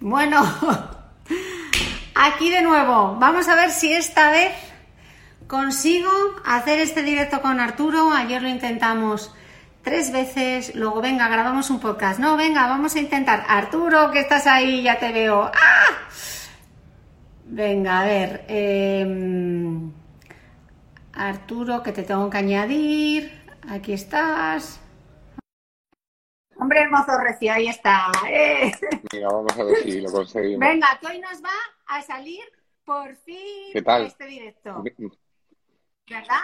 [0.00, 0.42] Bueno,
[2.14, 3.16] aquí de nuevo.
[3.18, 4.52] Vamos a ver si esta vez
[5.46, 6.10] consigo
[6.44, 8.12] hacer este directo con Arturo.
[8.12, 9.34] Ayer lo intentamos
[9.82, 10.74] tres veces.
[10.74, 12.18] Luego, venga, grabamos un podcast.
[12.18, 13.44] No, venga, vamos a intentar.
[13.48, 15.44] Arturo, que estás ahí, ya te veo.
[15.44, 15.86] ¡Ah!
[17.46, 18.44] Venga, a ver.
[18.48, 19.92] em,
[21.14, 23.40] Arturo, que te tengo que añadir.
[23.70, 24.80] Aquí estás.
[26.58, 28.10] Hombre, el mozo recio, ahí está.
[28.28, 28.72] ¡Eh!
[29.12, 30.60] Venga, vamos a ver si lo conseguimos.
[30.60, 31.52] Venga, que hoy nos va
[31.86, 32.42] a salir
[32.84, 34.06] por fin ¿Qué tal?
[34.06, 34.82] este directo.
[36.08, 36.40] ¿Verdad?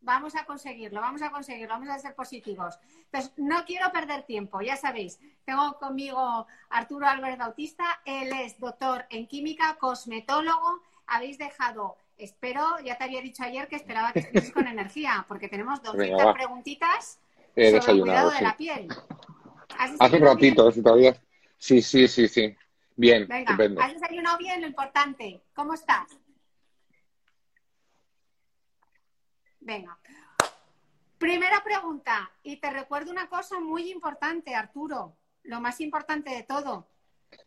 [0.00, 2.78] Vamos a conseguirlo, vamos a conseguirlo, vamos a ser positivos.
[3.04, 9.06] Entonces, no quiero perder tiempo, ya sabéis, tengo conmigo Arturo Álvarez Bautista, él es doctor
[9.10, 14.52] en química, cosmetólogo, habéis dejado, espero, ya te había dicho ayer que esperaba que estuvieses
[14.52, 16.34] con energía, porque tenemos 200 Venga, va.
[17.54, 18.44] He sobre el desayunado, cuidado de sí.
[18.44, 18.88] la piel.
[19.78, 20.34] ¿Has Hace un bien?
[20.34, 21.16] ratito, si todavía.
[21.58, 22.56] Sí, sí, sí, sí.
[22.96, 23.80] Bien, Venga, estupendo.
[23.80, 25.42] has desayunado bien, lo importante.
[25.54, 26.06] ¿Cómo estás?
[29.60, 29.96] Venga.
[31.18, 36.88] Primera pregunta, y te recuerdo una cosa muy importante, Arturo, lo más importante de todo.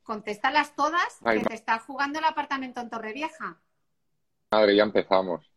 [0.04, 3.60] Contéstalas todas, Ay, que ma- te estás jugando el apartamento en Torrevieja.
[4.52, 5.52] Madre, ya empezamos.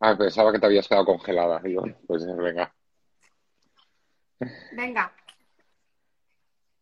[0.00, 1.58] Ah, pensaba que te habías quedado congelada.
[1.60, 2.75] Digo, pues venga.
[4.72, 5.12] Venga.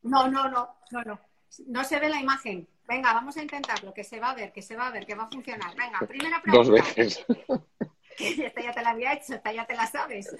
[0.02, 1.20] No, no, no, no, no.
[1.66, 2.68] No se ve la imagen.
[2.86, 5.14] Venga, vamos a intentarlo, que se va a ver, que se va a ver, que
[5.14, 5.74] va a funcionar.
[5.74, 6.70] Venga, primera pregunta.
[6.70, 7.24] Dos veces.
[8.16, 10.34] que esta ya te la había hecho, esta ya te la sabes.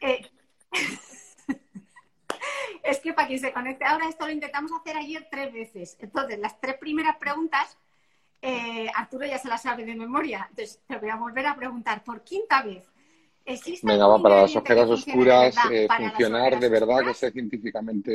[0.00, 0.26] Eh,
[2.82, 5.96] es que para quien se conecte ahora, esto lo intentamos hacer ayer tres veces.
[6.00, 7.76] Entonces, las tres primeras preguntas,
[8.40, 10.46] eh, Arturo ya se las sabe de memoria.
[10.50, 12.90] Entonces, te voy a volver a preguntar por quinta vez.
[13.46, 18.10] ¿Existe Venga, va, para las ojeras oscuras, eh, funcionar de verdad, que esté científicamente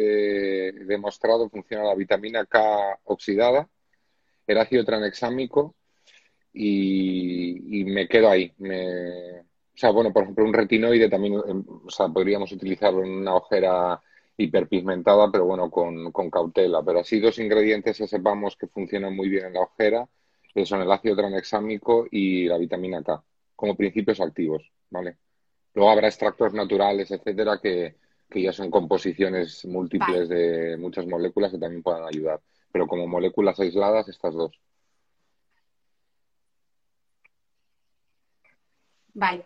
[0.86, 3.70] demostrado, funciona la vitamina K oxidada,
[4.48, 5.76] el ácido tranexámico
[6.52, 8.52] y, y me quedo ahí.
[8.58, 9.46] Me, o
[9.76, 14.02] sea, bueno, por ejemplo, un retinoide también, o sea, podríamos utilizarlo en una ojera
[14.36, 16.82] hiperpigmentada, pero bueno, con, con cautela.
[16.84, 20.10] Pero así dos ingredientes que sepamos que funcionan muy bien en la ojera,
[20.54, 23.24] que son el ácido tranexámico y la vitamina K,
[23.56, 25.18] como principios activos, ¿vale?
[25.74, 27.96] Luego habrá extractos naturales, etcétera, que,
[28.30, 32.42] que ya son composiciones múltiples de muchas moléculas que también puedan ayudar.
[32.72, 34.60] Pero como moléculas aisladas, estas dos.
[39.14, 39.44] Vale.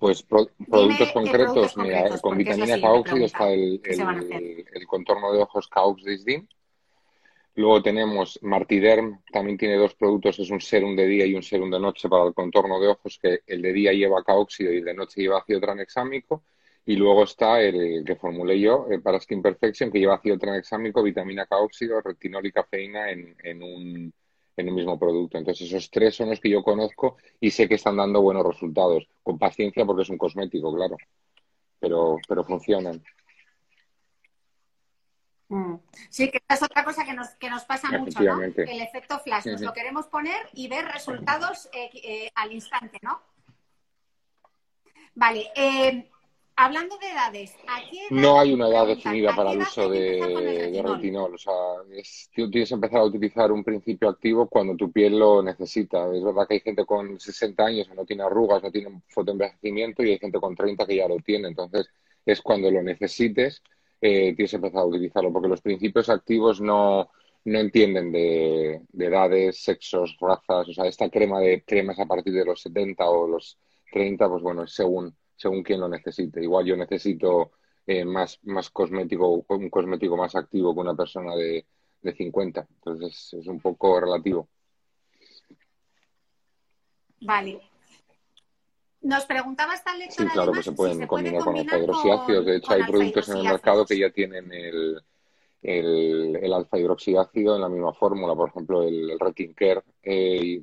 [0.00, 3.50] Pues pro- productos concretos, productos mira, concretos, con porque es la vitamina siguiente K-óxido está
[3.52, 6.46] el, ¿Qué se van a contorno de ojos K-Ox Disdim.
[7.56, 11.70] Luego tenemos Martiderm, también tiene dos productos, es un serum de día y un serum
[11.70, 14.84] de noche para el contorno de ojos, que el de día lleva K-óxido y el
[14.84, 16.44] de noche lleva ácido tranexámico.
[16.84, 21.02] Y luego está el que formulé yo eh, para Skin Perfection, que lleva ácido tranexámico,
[21.02, 24.12] vitamina K-óxido, retinol y cafeína en, en un,
[24.56, 25.38] en un mismo producto.
[25.38, 29.08] Entonces, esos tres son los que yo conozco y sé que están dando buenos resultados.
[29.22, 30.96] Con paciencia, porque es un cosmético, claro.
[31.80, 33.02] Pero, pero funcionan.
[35.48, 35.76] Mm.
[36.10, 38.18] Sí, que esta es otra cosa que nos, que nos pasa mucho.
[38.20, 39.46] El efecto flash.
[39.46, 43.20] Nos lo queremos poner y ver resultados eh, eh, al instante, ¿no?
[45.14, 46.10] Vale, eh,
[46.56, 49.88] hablando de edades, ¿a qué edad- No hay una edad definida ¿a para el uso
[49.88, 50.94] de, el de retinol?
[50.96, 51.34] retinol.
[51.34, 51.52] O sea,
[51.92, 56.12] es- tú tienes que empezar a utilizar un principio activo cuando tu piel lo necesita.
[56.14, 60.02] Es verdad que hay gente con 60 años que no tiene arrugas, no tiene fotoenvejecimiento
[60.02, 61.48] y hay gente con 30 que ya lo tiene.
[61.48, 61.88] Entonces,
[62.26, 63.62] es cuando lo necesites,
[64.00, 67.10] eh, tienes que empezar a utilizarlo, porque los principios activos no,
[67.44, 70.68] no entienden de, de edades, sexos, razas.
[70.68, 73.58] O sea, esta crema de cremas a partir de los 70 o los
[73.92, 76.42] 30, pues bueno, es según, según quien lo necesite.
[76.42, 77.52] Igual yo necesito
[77.86, 81.66] eh, más, más cosmético, un cosmético más activo que una persona de,
[82.02, 82.66] de 50.
[82.68, 84.48] Entonces es un poco relativo.
[87.20, 87.75] Vale.
[89.06, 91.54] Nos preguntaba esta Sí, lectora claro que además se si pueden se puede combinar con
[91.54, 92.44] combinar alfa-hidroxiácidos.
[92.44, 95.00] De hecho, hay productos en el mercado que ya tienen el,
[95.62, 98.34] el, el alfa-hidroxiácido en la misma fórmula.
[98.34, 100.60] Por ejemplo, el, el Retin Care eh,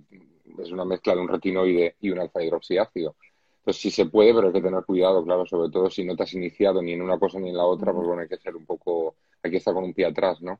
[0.60, 3.16] es una mezcla de un retinoide y un alfa-hidroxiácido.
[3.60, 6.24] Entonces sí se puede, pero hay que tener cuidado, claro, sobre todo si no te
[6.24, 8.58] has iniciado ni en una cosa ni en la otra, pues bueno, hay que ser
[8.58, 10.60] un poco, hay que estar con un pie atrás, ¿no?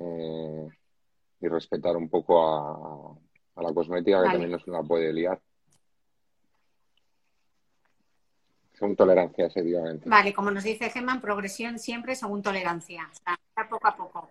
[0.00, 0.66] Eh,
[1.42, 3.14] y respetar un poco a,
[3.54, 4.32] a la cosmética, que Vale.
[4.32, 5.40] también no se la puede liar.
[8.80, 10.08] Son tolerancias, efectivamente.
[10.08, 13.10] Vale, como nos dice Gemma, progresión siempre según tolerancia.
[13.12, 14.30] O sea, poco a poco.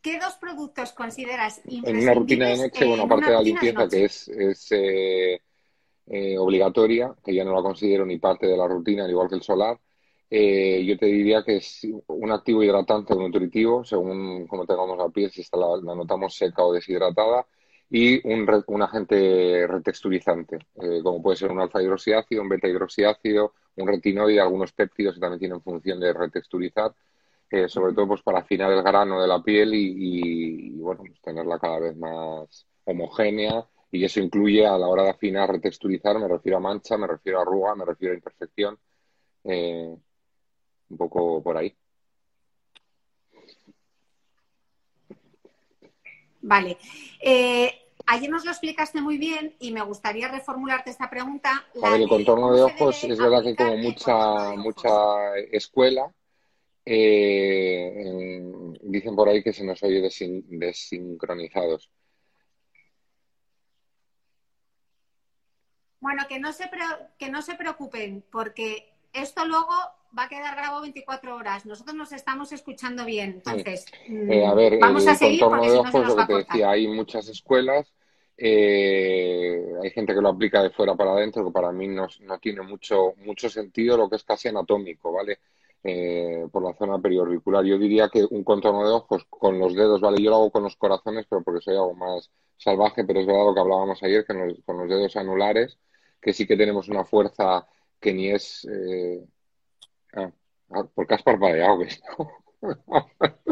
[0.00, 3.38] ¿Qué dos productos consideras En una rutina de imprescindibles noche, bueno, en aparte de la
[3.38, 5.42] de limpieza, que es, es eh,
[6.06, 9.34] eh, obligatoria, que ya no la considero ni parte de la rutina, al igual que
[9.34, 9.80] el solar,
[10.30, 15.08] eh, yo te diría que es un activo hidratante o nutritivo, según como tengamos la
[15.08, 17.44] piel, si está la, la notamos seca o deshidratada,
[17.90, 24.40] y un, un agente retexturizante, eh, como puede ser un alfa-hidroxiácido, un beta-hidroxiácido, un retinoide,
[24.40, 26.94] algunos péptidos que también tienen función de retexturizar,
[27.50, 31.02] eh, sobre todo pues para afinar el grano de la piel y, y, y, bueno,
[31.06, 36.18] pues tenerla cada vez más homogénea y eso incluye a la hora de afinar, retexturizar,
[36.18, 38.78] me refiero a mancha, me refiero a arruga, me refiero a imperfección,
[39.44, 39.96] eh,
[40.88, 41.74] un poco por ahí.
[46.48, 46.78] Vale.
[47.20, 47.74] Eh,
[48.06, 51.50] ayer nos lo explicaste muy bien y me gustaría reformularte esta pregunta.
[51.82, 56.12] A ver, el contorno de ojos es verdad que como mucha, mucha escuela.
[56.88, 61.90] eh, en- dicen por ahí que se nos oye desin- desincronizados.
[65.98, 66.70] Bueno, que no, se
[67.18, 69.74] que no se preocupen, porque esto luego
[70.18, 71.66] va a quedar grabado 24 horas.
[71.66, 73.30] Nosotros nos estamos escuchando bien.
[73.30, 73.86] Entonces,
[74.26, 76.16] Eh, a mm, ver, vamos a seguir porque de si no se ojos, nos lo
[76.16, 76.62] va a que te cortar.
[76.62, 77.92] decía, hay muchas escuelas.
[78.38, 82.38] eh, hay gente que lo aplica de fuera para adentro, que para mí no, no
[82.38, 85.38] tiene mucho, mucho sentido, lo que es casi anatómico, ¿vale?
[85.82, 87.64] Eh, por la zona periorbicular.
[87.64, 90.22] Yo diría que un contorno de ojos con los dedos, ¿vale?
[90.22, 93.46] Yo lo hago con los corazones, pero porque soy algo más salvaje, pero es verdad
[93.46, 95.78] lo que hablábamos ayer, que los- con los dedos anulares,
[96.20, 97.66] que sí que tenemos una fuerza
[98.00, 98.66] que ni es...
[98.70, 99.24] eh,
[100.16, 100.30] ah,
[100.70, 102.00] ah, porque has parpadeado, ¿ves?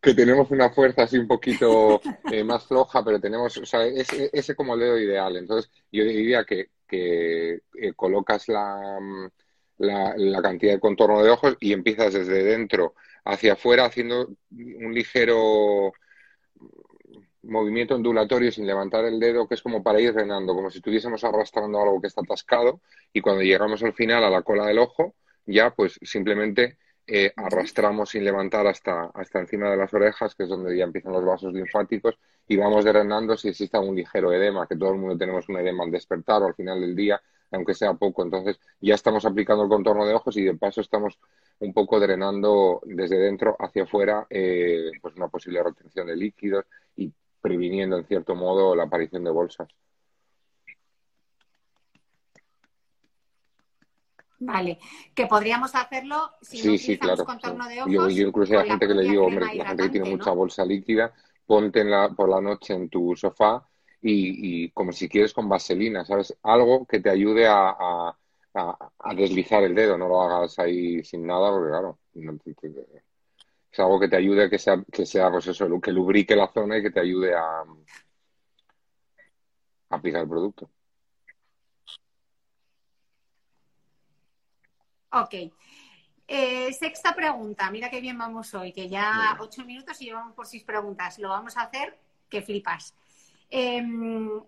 [0.00, 2.00] que tenemos una fuerza así un poquito
[2.30, 5.36] eh, más floja, pero tenemos, o sea, ese, ese como el dedo ideal.
[5.36, 7.60] Entonces, yo diría que, eh,
[7.94, 8.98] colocas la,
[9.78, 12.94] la, la cantidad de contorno de ojos y empiezas desde dentro
[13.24, 15.92] hacia afuera haciendo un ligero
[17.50, 21.22] movimiento ondulatorio sin levantar el dedo, que es como para ir renando, como si estuviésemos
[21.24, 22.80] arrastrando algo que está atascado
[23.12, 25.14] y cuando llegamos al final a la cola del ojo,
[25.46, 30.48] ya pues simplemente eh, arrastramos sin levantar hasta, hasta encima de las orejas, que es
[30.48, 34.76] donde ya empiezan los vasos linfáticos, y vamos drenando si existe un ligero edema, que
[34.76, 37.20] todo el mundo tenemos un edema al despertar o al final del día,
[37.50, 38.22] aunque sea poco.
[38.22, 41.18] Entonces ya estamos aplicando el contorno de ojos y de paso estamos
[41.58, 46.64] un poco drenando desde dentro hacia afuera eh, pues una posible retención de líquidos
[46.96, 49.68] y previniendo en cierto modo la aparición de bolsas.
[54.42, 54.78] Vale,
[55.14, 57.24] que podríamos hacerlo si no Sí, sí, utilizamos claro.
[57.26, 57.74] contorno sí.
[57.74, 57.92] de ojos.
[57.92, 60.36] Yo, yo incluso hay gente que le digo, hombre, la gente que tiene mucha ¿no?
[60.36, 61.12] bolsa líquida,
[61.46, 63.68] ponte en la, por la noche en tu sofá
[64.00, 66.34] y, y como si quieres con vaselina, ¿sabes?
[66.42, 68.16] Algo que te ayude a, a,
[68.54, 72.32] a- a deslizar el dedo, no lo hagas ahí sin nada, porque claro, no
[73.70, 76.52] es algo que te ayude a que sea, que sea, pues eso, que lubrique la
[76.52, 77.60] zona y que te ayude a,
[79.90, 80.70] a aplicar el producto.
[85.12, 85.34] Ok.
[86.26, 87.70] Eh, sexta pregunta.
[87.70, 91.18] Mira qué bien vamos hoy, que ya ocho minutos y llevamos por seis preguntas.
[91.18, 91.98] Lo vamos a hacer
[92.28, 92.94] que flipas.
[93.50, 94.40] Em,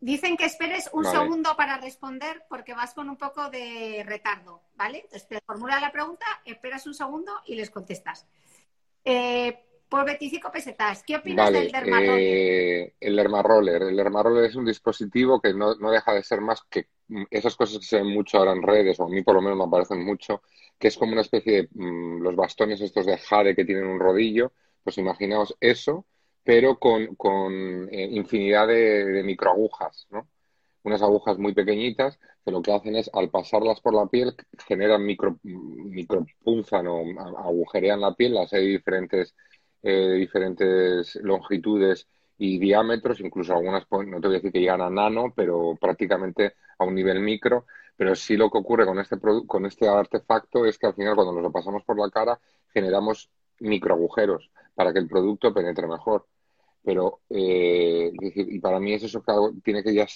[0.00, 1.18] dicen que esperes un Vale.
[1.18, 4.98] segundo para responder porque vas con un poco de retardo, ¿vale?
[5.00, 8.26] Entonces te formula la pregunta, esperas un segundo y les contestas.
[9.04, 12.42] Eh, por 25 pesetas, ¿qué opinas Vale, del dermaroller?
[12.62, 13.82] eh, el Dermaroller.
[13.82, 16.88] El Dermaroller es un dispositivo que no, no deja de ser más que
[17.30, 19.58] esas cosas que se ven mucho ahora en redes, o a mí por lo menos
[19.58, 20.42] me aparecen mucho,
[20.78, 24.00] que es como una especie de mm, los bastones estos de jade que tienen un
[24.00, 24.52] rodillo,
[24.82, 26.06] pues imaginaos eso,
[26.50, 30.28] pero con, con eh, infinidad de, de microagujas, ¿no?
[30.82, 34.34] Unas agujas muy pequeñitas que lo que hacen es, al pasarlas por la piel,
[34.66, 37.04] generan micro, micropunzan o
[37.38, 39.36] agujerean la piel, las hay diferentes,
[39.84, 44.90] eh, diferentes longitudes y diámetros, incluso algunas, no te voy a decir que llegan a
[44.90, 47.66] nano, pero prácticamente a un nivel micro.
[47.96, 51.32] Pero sí lo que ocurre con este, con este artefacto es que al final, cuando
[51.32, 52.40] nos lo pasamos por la cara,
[52.74, 53.30] generamos
[53.60, 56.26] microagujeros para que el producto penetre mejor.
[56.82, 59.32] Pero, eh, y para mí es eso que
[59.62, 60.06] tiene que ir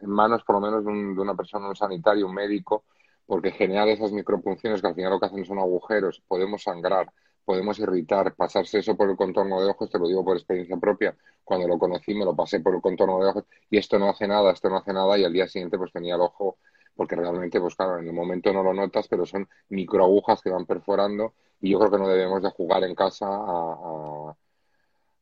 [0.00, 2.84] en manos por lo menos de, una persona, un sanitario, un médico,
[3.26, 7.12] porque generar esas micropunciones que al final lo que hacen son agujeros, podemos sangrar,
[7.44, 11.16] podemos irritar, pasarse eso por el contorno de ojos, te lo digo por experiencia propia,
[11.44, 14.26] cuando lo conocí me lo pasé por el contorno de ojos y esto no hace
[14.26, 16.58] nada, esto no hace nada y al día siguiente pues tenía el ojo,
[16.96, 20.66] porque realmente pues claro, en el momento no lo notas, pero son microagujas que van
[20.66, 24.36] perforando y yo creo que no debemos de jugar en casa a,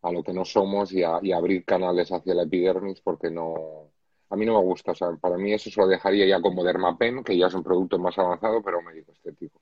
[0.03, 3.91] lo que no somos y, a, y abrir canales hacia la epidermis porque no,
[4.31, 6.65] a mí no me gusta, o sea, para mí eso se lo dejaría ya como
[6.65, 9.61] Dermapen, que ya es un producto más avanzado, pero médico estético.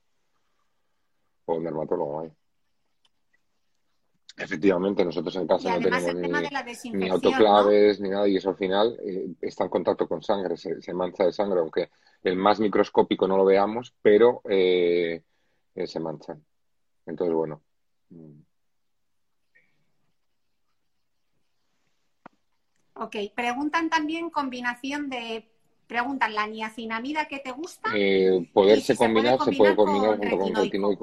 [1.47, 2.31] O un dermatólogo ahí.
[4.37, 6.15] Efectivamente, nosotros en casa no tenemos
[6.93, 10.93] ni, autoclaves ni nada y eso al final eh, está en contacto con sangre, se,
[10.93, 11.91] mancha de sangre, aunque
[12.23, 15.23] el más microscópico no lo veamos, pero eh,
[15.75, 16.45] eh, se manchan.
[17.07, 17.63] Entonces, bueno.
[22.99, 25.47] Ok, preguntan también combinación de
[25.87, 27.91] preguntan, ¿la niacinamida que te gusta?
[27.97, 30.19] Eh, poderse combinar, se puede combinar,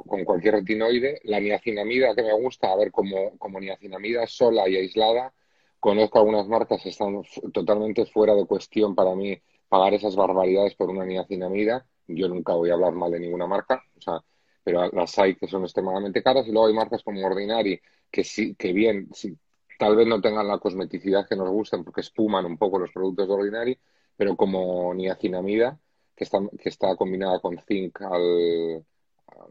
[0.06, 1.20] con, cualquier retinoide.
[1.24, 5.34] La niacinamida que me gusta, a ver, como, como niacinamida sola y aislada,
[5.80, 9.38] conozco algunas marcas que están totalmente fuera de cuestión para mí
[9.68, 11.86] pagar esas barbaridades por una niacinamida.
[12.08, 14.20] Yo nunca voy a hablar mal de ninguna marca, o sea,
[14.64, 18.56] pero las hay que son extremadamente caras y luego hay marcas como Ordinary que sí,
[18.56, 19.36] que bien, sí,
[19.78, 23.28] tal vez no tengan la cosmeticidad que nos gustan porque espuman un poco los productos
[23.28, 23.80] de Ordinary,
[24.16, 25.80] pero como niacinamida,
[26.16, 28.86] que está, que está combinada con zinc al,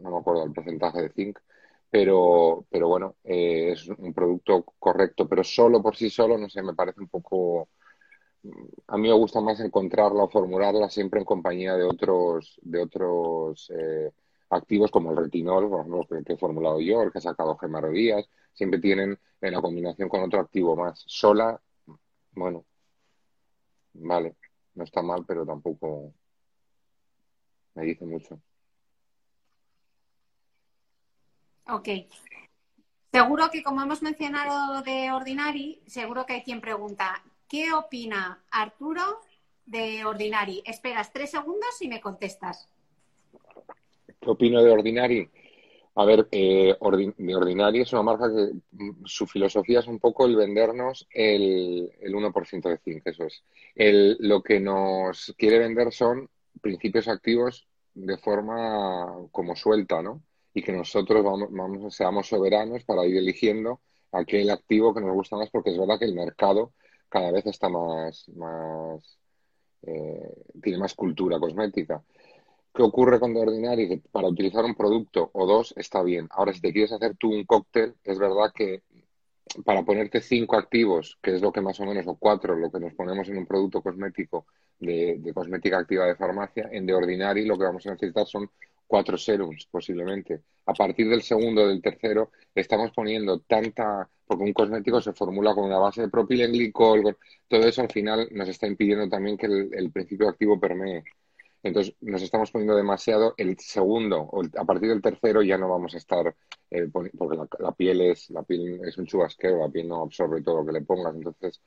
[0.00, 1.38] no me acuerdo el porcentaje de zinc,
[1.90, 6.62] pero, pero bueno, eh, es un producto correcto, pero solo por sí solo, no sé,
[6.62, 7.68] me parece un poco...
[8.88, 13.70] A mí me gusta más encontrarla o formularla siempre en compañía de otros, de otros
[13.74, 14.10] eh,
[14.50, 17.90] activos como el retinol, por ejemplo, que, he formulado yo, el que ha sacado Gemaro
[17.90, 21.04] Díaz, siempre tienen en la combinación con otro activo más.
[21.06, 21.60] Sola,
[22.32, 22.64] bueno,
[23.94, 24.36] vale.
[24.74, 26.12] No está mal, pero tampoco
[27.74, 28.40] me dice mucho.
[31.66, 31.88] Ok.
[33.12, 39.20] Seguro que como hemos mencionado de Ordinary, seguro que hay quien pregunta, ¿qué opina Arturo
[39.64, 40.62] de Ordinary?
[40.66, 42.68] Esperas tres segundos y me contestas.
[44.24, 45.30] ¿Qué opino de Ordinary?
[45.96, 46.74] A ver, eh,
[47.18, 51.90] de Ordinary es una marca que mm, su filosofía es un poco el vendernos el,
[52.00, 53.44] el 1% de zinc, eso es.
[53.74, 56.28] El, lo que nos quiere vender son
[56.60, 60.22] principios activos de forma como suelta, ¿no?
[60.54, 65.36] Y que nosotros vamos, vamos, seamos soberanos para ir eligiendo aquel activo que nos gusta
[65.36, 66.72] más, porque es verdad que el mercado
[67.08, 69.18] cada vez está más, más
[69.82, 72.02] eh, tiene más cultura cosmética.
[72.74, 73.88] ¿Qué ocurre con The Ordinary?
[73.88, 76.26] Que para utilizar un producto o dos está bien.
[76.30, 78.82] Ahora, si te quieres hacer tú un cóctel, es verdad que
[79.64, 82.80] para ponerte cinco activos, que es lo que más o menos, o cuatro, lo que
[82.80, 84.46] nos ponemos en un producto cosmético
[84.80, 88.50] de, cosmética activa de farmacia, en The Ordinary lo que vamos a necesitar son
[88.88, 90.42] cuatro serums, posiblemente.
[90.66, 95.64] A partir del segundo del tercero, estamos poniendo tanta, porque un cosmético se formula con
[95.64, 97.16] una base de propilenglicol,
[97.46, 101.04] todo eso al final nos está impidiendo también que el principio activo permee.
[101.64, 103.34] Entonces nos estamos poniendo demasiado.
[103.38, 106.36] El segundo, o a partir del tercero ya no vamos a estar,
[106.70, 107.10] eh, porque
[107.58, 110.72] la, piel es la piel es un chubasquero, la piel no absorbe todo lo que
[110.72, 111.14] le pongas.
[111.14, 111.62] Entonces,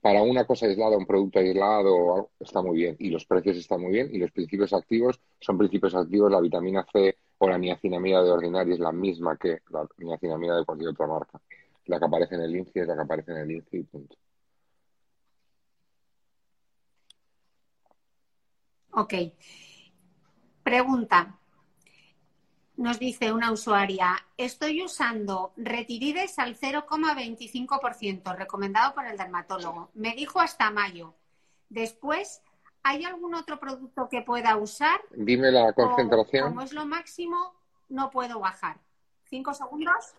[0.00, 2.96] para una cosa aislada, un producto aislado, está muy bien.
[2.98, 4.08] Y los precios están muy bien.
[4.10, 6.32] Y los principios activos son principios activos.
[6.32, 10.64] La vitamina C o la niacinamida de ordinaria es la misma que la niacinamida de
[10.64, 11.40] cualquier otra marca.
[11.86, 14.16] La que aparece en el INCI es la que aparece en el INCI y punto.
[18.96, 19.12] Ok.
[20.62, 21.38] Pregunta.
[22.76, 29.90] Nos dice una usuaria, estoy usando retirides al 0,25%, recomendado por el dermatólogo.
[29.94, 31.14] Me dijo hasta mayo.
[31.68, 32.42] Después,
[32.82, 34.98] ¿hay algún otro producto que pueda usar?
[35.10, 36.48] Dime la concentración.
[36.48, 37.54] como es lo máximo,
[37.90, 38.78] no puedo bajar.
[39.24, 40.14] ¿Cinco segundos?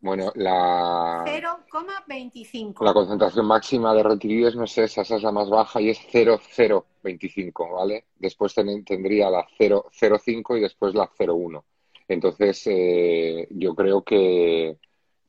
[0.00, 2.84] Bueno, la, 0,25.
[2.84, 5.98] la concentración máxima de retinoides no es esa, esa es la más baja y es
[6.10, 8.04] 0,025, ¿vale?
[8.18, 11.64] Después ten- tendría la 0,05 y después la 0,1.
[12.08, 14.78] Entonces, eh, yo creo que,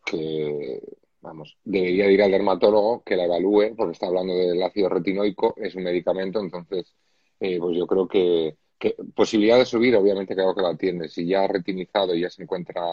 [0.06, 0.82] que,
[1.22, 5.76] vamos, debería ir al dermatólogo que la evalúe, porque está hablando del ácido retinoico, es
[5.76, 6.94] un medicamento, entonces,
[7.40, 11.08] eh, pues yo creo que, que posibilidad de subir, obviamente creo que la tiene.
[11.10, 12.84] Si ya ha retinizado y ya se encuentra,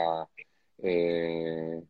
[0.85, 1.83] eh,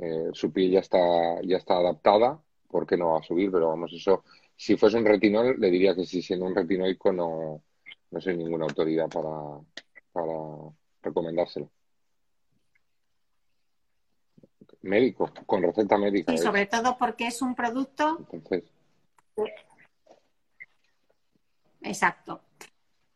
[0.00, 0.98] eh, su piel ya está,
[1.42, 3.50] ya está adaptada, ¿por qué no va a subir?
[3.52, 4.24] Pero vamos, eso,
[4.56, 7.62] si fuese un retinol, le diría que sí, siendo un retinoico no,
[8.10, 9.60] no soy ninguna autoridad para,
[10.12, 10.34] para
[11.02, 11.70] recomendárselo.
[14.82, 18.18] Médico, con receta médica, Y de sobre todo porque es un producto.
[18.32, 18.64] Entonces,
[21.80, 22.40] exacto.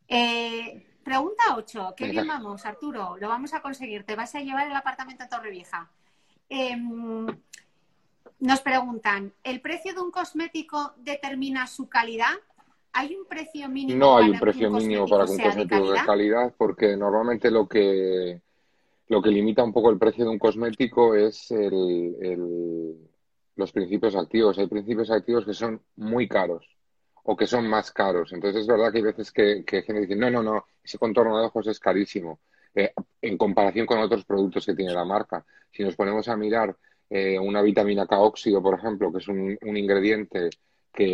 [0.08, 1.94] Eh, pregunta 8.
[1.96, 3.16] Qué bien vamos, Arturo.
[3.18, 4.04] Lo vamos a conseguir.
[4.04, 5.90] Te vas a llevar el apartamento a Torrevieja.
[6.48, 7.26] Em,
[8.38, 12.34] nos preguntan, ¿el precio de un cosmético determina su calidad?
[12.92, 15.74] ¿Hay un precio mínimo no hay para un precio mínimo para que un de cosmético
[15.74, 16.06] de calidad?
[16.06, 18.40] calidad, porque normalmente lo que,
[19.08, 23.08] lo que limita un poco el precio de un cosmético es el, el-
[23.56, 24.58] los principios activos.
[24.58, 26.64] Hay principios activos que son muy caros
[27.24, 28.32] o que son más caros.
[28.32, 31.38] Entonces es verdad que hay veces que, que gente dice, no, no, no, ese contorno
[31.38, 32.40] de ojos es carísimo
[32.74, 35.44] eh, en comparación con otros productos que tiene la marca.
[35.70, 36.76] Si nos ponemos a mirar
[37.08, 40.50] eh, una vitamina K óxido, por ejemplo, que es un, un ingrediente
[40.92, 41.04] que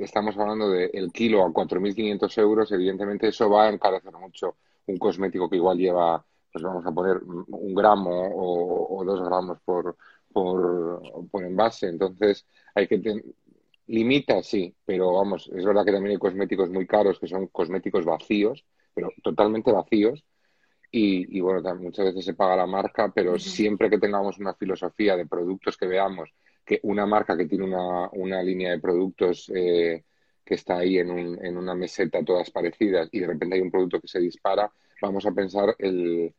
[0.00, 4.56] eh, estamos hablando de el kilo a 4.500 euros, evidentemente eso va a encarecer mucho
[4.86, 9.58] un cosmético que igual lleva, pues vamos a poner un gramo o, o dos gramos
[9.64, 9.96] por,
[10.32, 11.88] por, por envase.
[11.88, 13.22] Entonces hay que ten-
[13.86, 18.04] limita, sí, pero vamos, es verdad que también hay cosméticos muy caros que son cosméticos
[18.04, 18.64] vacíos,
[18.94, 20.24] pero totalmente vacíos.
[20.90, 25.16] Y, y bueno, muchas veces se paga la marca, pero siempre que tengamos una filosofía
[25.16, 26.30] de productos que veamos
[26.64, 30.04] que una marca que tiene una, una línea de productos eh,
[30.44, 33.70] que está ahí en, un, en una meseta todas parecidas y de repente hay un
[33.70, 34.70] producto que se dispara,
[35.00, 36.34] vamos a pensar el,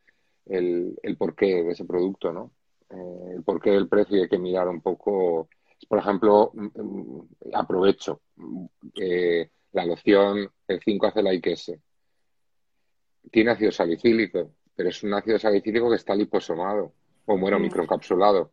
[0.45, 2.51] el, el porqué de ese producto, ¿no?
[2.89, 5.49] Eh, el porqué del precio y hay que mirar un poco,
[5.87, 8.21] por ejemplo, mm, mm, aprovecho
[8.95, 11.79] eh, la loción, el 5 IKS
[13.31, 16.93] tiene ácido salicílico, pero es un ácido salicílico que está liposomado
[17.25, 17.63] o bueno, Mm.
[17.63, 18.51] microencapsulado.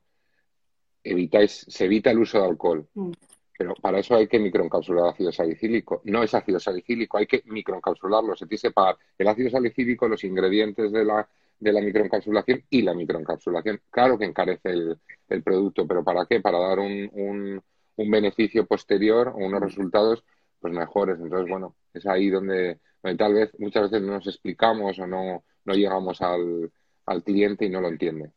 [1.02, 3.10] Evitáis, se evita el uso de alcohol, Mm.
[3.58, 6.00] pero para eso hay que microencapsular ácido salicílico.
[6.04, 8.34] No es ácido salicílico, hay que microencapsularlo.
[8.34, 11.28] Se tiene que pagar el ácido salicílico, los ingredientes de la,
[11.64, 13.80] de la microencapsulación y la microencapsulación.
[13.90, 14.98] Claro que encarece el,
[15.28, 16.40] el producto, pero ¿para qué?
[16.40, 17.62] Para dar un, un,
[17.96, 20.22] un beneficio posterior o unos resultados
[20.60, 21.18] pues mejores.
[21.18, 25.44] Entonces, bueno, es ahí donde, donde tal vez muchas veces no nos explicamos o no,
[25.64, 26.70] no llegamos al,
[27.06, 28.30] al cliente y no lo entiende.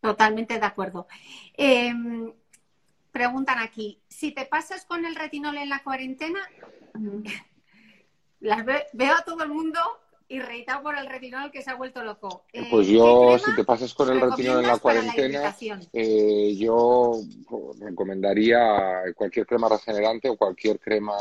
[0.00, 1.06] Totalmente de acuerdo.
[1.56, 1.92] Eh,
[3.12, 6.40] preguntan aquí, si te pasas con el retinol en la cuarentena,
[8.40, 9.78] las ve- veo a todo el mundo
[10.28, 12.44] irritado por el retinol que se ha vuelto loco.
[12.52, 15.56] Eh, Pues ¿qué yo, si te pasas con el retinol en la cuarentena,
[15.92, 17.20] eh, yo
[17.80, 21.14] recomendaría cualquier crema regenerante o cualquier crema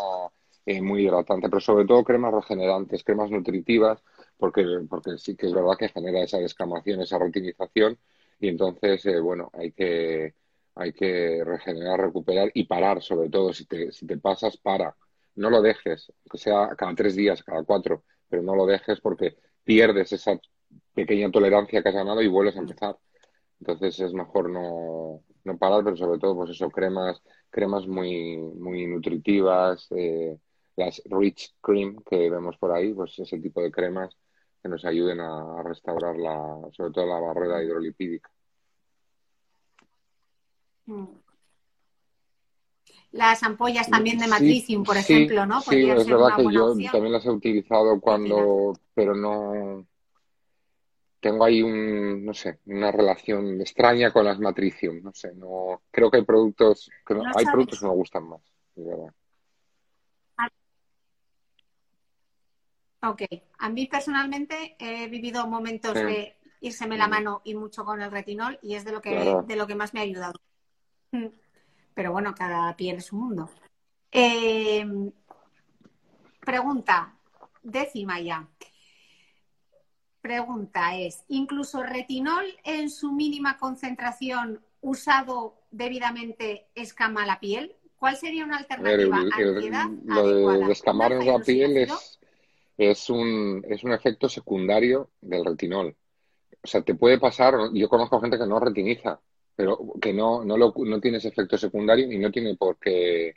[0.66, 4.00] eh, muy hidratante, pero sobre todo cremas regenerantes, cremas nutritivas,
[4.38, 7.98] porque, porque sí que es verdad que genera esa descamación, esa retinización,
[8.40, 10.36] y entonces, eh, bueno, hay que,
[10.76, 14.96] hay que regenerar, recuperar y parar, sobre todo, si te, si te pasas, para.
[15.40, 19.38] No lo dejes, que sea cada tres días, cada cuatro, pero no lo dejes porque
[19.64, 20.38] pierdes esa
[20.94, 22.98] pequeña tolerancia que has ganado y vuelves a empezar.
[23.62, 28.86] Entonces es mejor no, no parar, pero sobre todo, pues eso, cremas, cremas muy, muy
[28.86, 30.38] nutritivas, eh,
[30.76, 34.14] las Rich Cream que vemos por ahí, pues ese tipo de cremas
[34.62, 38.30] que nos ayuden a, restaurar la, sobre todo la barrera hidrolipídica.
[40.86, 41.29] Mm.
[43.12, 45.62] Las ampollas también de Sí, Matricium, por sí, ejemplo, ¿no?
[45.62, 46.92] sí, Podrían es ser verdad una que yo opción.
[46.92, 49.86] también las he utilizado cuando, pero no
[51.20, 56.10] tengo ahí un, no sé, una relación extraña con las Matricium, no sé, no, creo
[56.12, 57.52] que hay productos, que no- No hay sabes.
[57.52, 58.42] productos que me gustan más,
[58.76, 59.14] es verdad.
[63.02, 63.22] Ok,
[63.60, 66.04] a mí personalmente he vivido momentos Sí.
[66.04, 67.12] de írseme la Mm.
[67.12, 69.44] mano y mucho con el retinol y es de lo que, Claro.
[69.44, 70.34] de lo que más me ha ayudado.
[71.94, 73.50] Pero bueno, cada piel es un mundo.
[74.12, 74.86] Eh,
[76.42, 77.16] pregunta,
[77.64, 78.48] décima ya.
[80.22, 87.76] Pregunta es, ¿incluso retinol en su mínima concentración usado debidamente escama la piel?
[87.98, 92.20] ¿Cuál sería una alternativa el- el- antiedad lo de alfa la piel es,
[92.78, 95.96] es un, es un efecto secundario del retinol.
[96.62, 99.20] O sea, te puede pasar, yo conozco gente que no retiniza,
[99.60, 103.34] pero que no, no, lo, no tiene ese efecto secundario y no tiene por qué,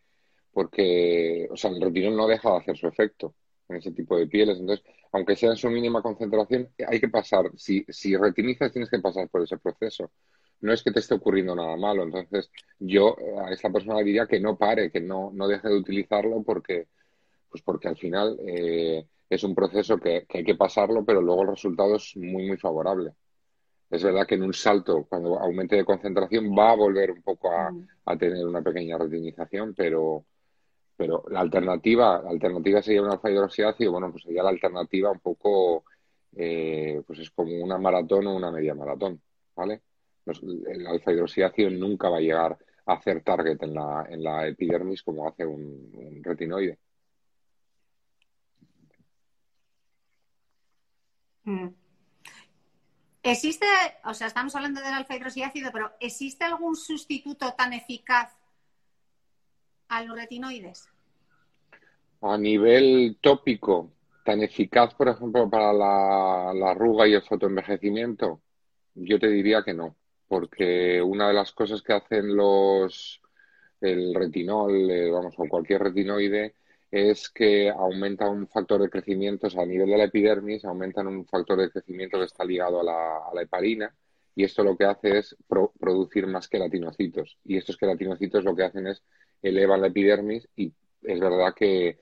[0.52, 3.34] porque, o sea, el retinol no deja de hacer su efecto
[3.68, 4.60] en ese tipo de pieles.
[4.60, 9.00] Entonces, aunque sea en su mínima concentración, hay que pasar, si, si retinizas tienes que
[9.00, 10.12] pasar por ese proceso.
[10.60, 12.04] No es que te esté ocurriendo nada malo.
[12.04, 16.44] Entonces, yo a esta persona diría que no pare, que no, no deje de utilizarlo
[16.44, 16.86] porque,
[17.50, 21.48] pues porque al final eh, es un proceso que, hay que pasarlo, pero luego el
[21.48, 23.12] resultado es muy, muy favorable.
[23.92, 27.52] Es verdad que en un salto, cuando aumente de concentración, va a volver un poco
[27.52, 27.70] a,
[28.06, 30.24] a tener una pequeña retinización, pero,
[30.96, 35.20] pero la alternativa, la alternativa sería una alfa hidroxiácido, bueno, pues sería la alternativa un
[35.20, 35.84] poco,
[36.34, 39.20] eh, pues es como una maratón o una media maratón,
[39.54, 39.82] ¿vale?
[40.24, 45.02] el alfa hidroxiácido nunca va a llegar a hacer target en la, en la epidermis
[45.02, 46.78] como hace un, retinoide.
[51.44, 51.81] Mm.
[53.22, 53.66] ¿Existe,
[54.04, 58.36] o sea, estamos hablando del alfa hidroxiácido, pero ¿existe algún sustituto tan eficaz
[59.88, 60.88] a los retinoides?
[62.20, 63.92] A nivel tópico,
[64.24, 68.40] tan eficaz, por ejemplo, para la, la arruga y el fotoenvejecimiento,
[68.94, 73.20] yo te diría que no, porque una de las cosas que hacen los
[73.82, 76.54] el retinol, eh, vamos, o cualquier retinoide,
[76.92, 81.08] es que aumenta un factor de crecimiento, o sea, a nivel de la epidermis, aumentan
[81.08, 83.92] un factor de crecimiento que está ligado a la, a la heparina,
[84.34, 85.36] y esto lo que hace es
[85.78, 87.38] producir más queratinocitos.
[87.44, 89.02] Y estos queratinocitos lo que hacen es
[89.42, 91.98] elevan la epidermis y es verdad que,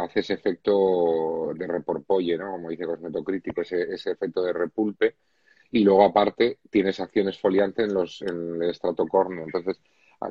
[0.00, 2.52] hace ese efecto de reporpolle, ¿no?
[2.52, 5.16] Como dice Cosmetocrítico, ese, ese efecto de repulpe.
[5.70, 9.44] Y luego, aparte, tienes acciones foliantes en, los, en el estrato córneo.
[9.44, 9.78] Entonces,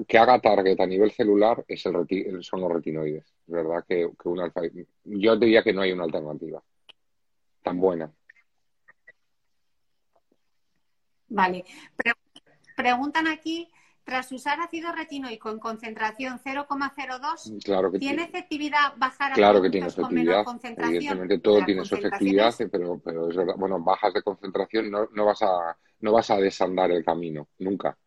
[0.07, 3.25] que haga target a nivel celular es el son los retinoides.
[3.25, 4.61] Es verdad que, que una alfa...
[5.05, 6.61] Yo diría que no hay una alternativa
[7.63, 8.11] tan buena.
[11.29, 11.65] Vale.
[12.75, 13.69] preguntan aquí
[14.03, 20.45] tras usar ácido retinoico en concentración 0,02, ¿tiene efectividad bajar a Claro que tiene efectividad.
[20.77, 25.25] Evidentemente todo tiene su efectividad, pero, pero es verdad, bueno, bajas de concentración no, no,
[25.25, 27.97] vas a, no vas a desandar el camino, nunca.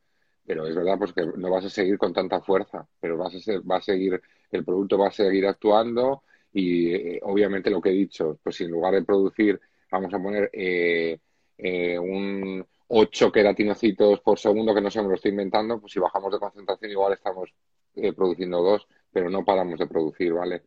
[0.51, 3.39] Pero es verdad pues que no vas a seguir con tanta fuerza, pero vas a,
[3.39, 7.91] ser, va a seguir, el producto va a seguir actuando y eh, obviamente lo que
[7.91, 9.61] he dicho, pues si en lugar de producir,
[9.93, 11.21] vamos a poner eh,
[11.57, 16.01] eh, un 8 queratinocitos por segundo, que no sé, me lo estoy inventando, pues si
[16.01, 17.55] bajamos de concentración igual estamos
[17.95, 20.65] eh, produciendo dos, pero no paramos de producir, ¿vale?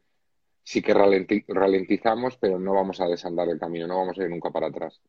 [0.63, 4.49] Sí que ralentizamos, pero no vamos a desandar el camino, no vamos a ir nunca
[4.49, 5.01] para atrás.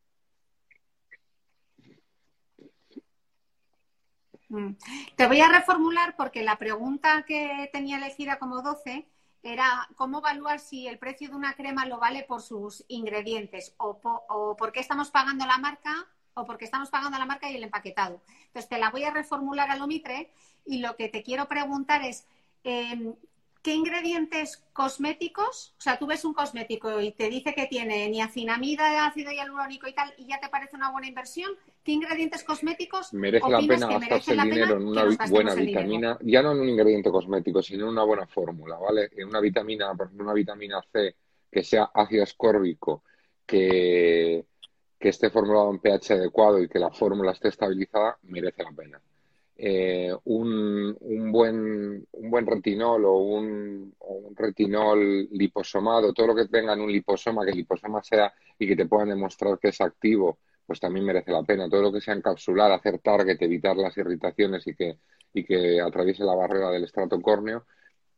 [5.17, 9.07] Te voy a reformular porque la pregunta que tenía elegida como 12
[9.43, 14.01] era cómo evaluar si el precio de una crema lo vale por sus ingredientes o,
[14.57, 18.23] por qué estamos pagando la marca o porque estamos pagando la marca y el empaquetado.
[18.47, 20.31] Entonces te la voy a reformular a Lomitre
[20.65, 22.27] y lo que te quiero preguntar es,
[22.65, 23.15] em,
[23.63, 25.75] ¿qué ingredientes cosméticos?
[25.79, 29.95] O sea, tú ves un cosmético y te dice que tiene niacinamida, ácido hialurónico y
[29.95, 31.53] tal, y ya te parece una buena inversión.
[31.85, 36.19] ¿Qué ingredientes cosméticos merece la pena gastarse el dinero en una buena vitamina?
[36.23, 39.11] Ya no en un ingrediente cosmético, sino en una buena fórmula, ¿vale?
[39.17, 41.15] En una vitamina, por ejemplo, una vitamina C
[41.51, 43.05] que sea ácido ascórbico,
[43.47, 44.47] que
[45.05, 48.99] que esté formulado en pH adecuado y que la fórmula esté estabilizada, merece la pena.
[49.55, 50.97] Eh, un,
[51.31, 53.93] buen, un buen retinol o un,
[54.35, 58.77] retinol liposomado, todo lo que tenga en un liposoma, que el liposoma sea y que
[58.77, 61.69] te puedan demostrar que es activo, pues también merece la pena.
[61.69, 64.99] Todo lo que sea encapsular, hacer target, evitar las irritaciones y que,
[65.33, 67.67] y que atraviese la barrera del estrato córneo,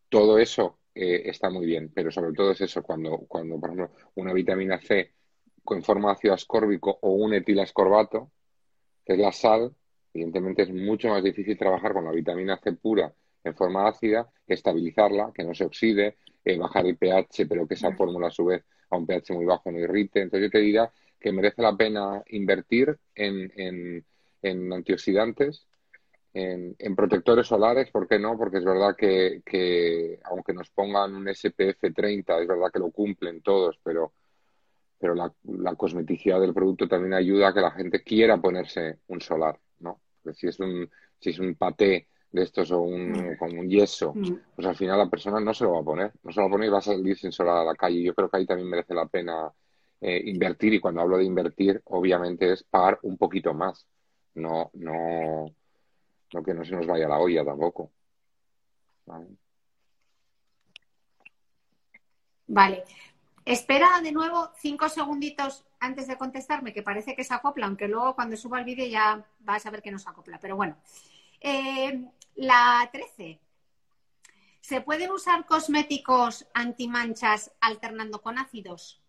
[0.08, 3.90] todo eso eh, está muy bien, pero sobre todo es eso, cuando, cuando, por ejemplo,
[4.14, 5.12] una vitamina C
[5.68, 8.30] en forma de ácido ascórbico o un etilascorbato,
[9.04, 9.74] que es la sal,
[10.14, 13.12] evidentemente es mucho más difícil trabajar con la vitamina C pura
[13.44, 17.92] en forma ácida, estabilizarla, que no se oxide, eh, bajar el pH, pero que esa
[17.92, 20.20] fórmula a su vez a un pH muy bajo no irrite.
[20.20, 24.04] Entonces yo te diría que merece la pena invertir en,
[24.72, 25.66] antioxidantes,
[26.34, 28.36] en, protectores solares, ¿por qué no?
[28.36, 32.90] Porque es verdad que, que aunque nos pongan un SPF 30, es verdad que lo
[32.90, 34.12] cumplen todos, pero
[34.98, 39.20] pero la, la, cosmeticidad del producto también ayuda a que la gente quiera ponerse un
[39.20, 40.00] solar, ¿no?
[40.32, 43.36] si es un, si es un paté de estos o un, mm.
[43.38, 44.38] como un yeso, mm.
[44.54, 46.48] pues al final la persona no se lo va a poner, no se lo va
[46.48, 48.02] a poner y va a salir sin solar a la calle.
[48.02, 49.50] Yo creo que ahí también merece la pena
[50.00, 53.86] eh, invertir y cuando hablo de invertir, obviamente es pagar un poquito más,
[54.34, 55.46] no, no,
[56.32, 57.92] no que no se nos vaya la olla tampoco.
[62.46, 62.84] Vale.
[63.44, 68.14] Espera de nuevo cinco segunditos antes de contestarme, que parece que se acopla, aunque luego
[68.14, 70.40] cuando suba el vídeo ya vas a ver que no se acopla.
[70.40, 70.76] Pero bueno,
[71.40, 73.40] eh, la 13.
[74.60, 79.00] ¿Se pueden usar cosméticos antimanchas alternando con ácidos?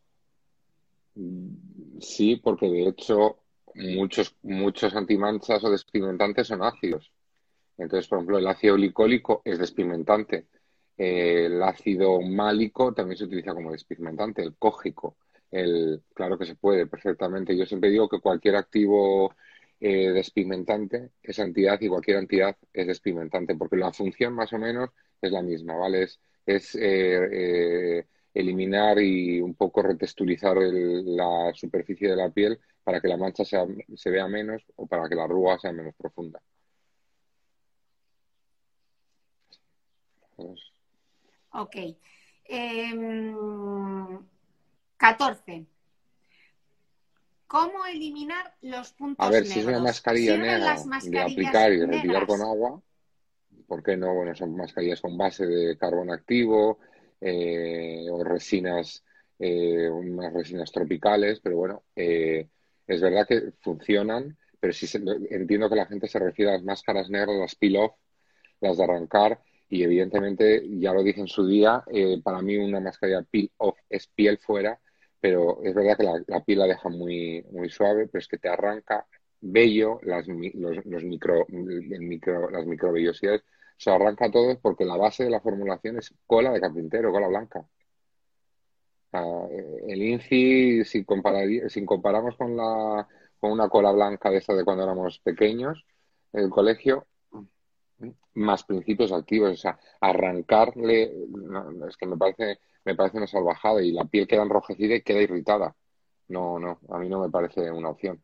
[2.00, 3.40] Sí, porque de hecho
[3.76, 7.12] muchos, muchos antimanchas o despigmentantes son ácidos.
[7.78, 10.48] Entonces, por ejemplo, el ácido glicólico es despigmentante.
[10.98, 15.18] el ácido málico también se utiliza como despigmentante, el cógico.
[15.52, 17.58] El, claro que se puede perfectamente.
[17.58, 19.36] Yo siempre digo que cualquier activo
[19.80, 24.90] eh, despigmentante es entidad y cualquier entidad es despigmentante, porque la función más o menos
[25.22, 26.04] es la misma, ¿vale?
[26.04, 28.08] Es, es eh, eh,
[28.40, 33.66] eliminar y un poco retexturizar la superficie de la piel para que la mancha sea,
[33.96, 36.40] se vea menos o para que la arruga sea menos profunda.
[41.52, 41.76] Ok.
[44.98, 45.54] 14.
[45.54, 45.66] Em,
[47.48, 49.54] ¿Cómo eliminar los puntos A ver, negros?
[49.54, 52.82] si es una mascarilla negra de aplicar y retirar con agua,
[53.68, 54.14] ¿por qué no?
[54.14, 56.80] Bueno, son mascarillas con base de carbón activo
[57.22, 59.04] eh, o resinas,
[59.40, 62.48] eh, unas resinas tropicales, pero bueno, eh,
[62.86, 64.88] es verdad que funcionan, pero sí
[65.30, 67.94] entiendo que la gente se refiere a las máscaras negras, las peel-off,
[68.62, 71.84] las de arrancar, y evidentemente, ya lo dije en su día,
[72.24, 74.80] para mí una mascarilla peel-off es piel fuera,
[75.20, 78.50] pero es verdad que la, piel la deja muy, muy suave, pero es que te
[78.50, 79.06] arranca
[79.42, 83.44] bello, las, los, los micro, micro, las microvellosidades
[83.78, 87.66] se arranca todo porque la base de la formulación es cola de carpintero, cola blanca.
[89.88, 93.08] el INCI, si, comparamos con, la,
[93.40, 95.86] con una cola blanca de esta de cuando éramos pequeños,
[96.34, 97.08] el colegio,
[98.34, 101.04] más principios activos, o sea, arrancarle,
[101.88, 105.22] es que me parece, me parece una salvajada y la piel queda enrojecida y queda
[105.22, 105.76] irritada.
[106.30, 108.22] No, no, a mí no me parece una opción.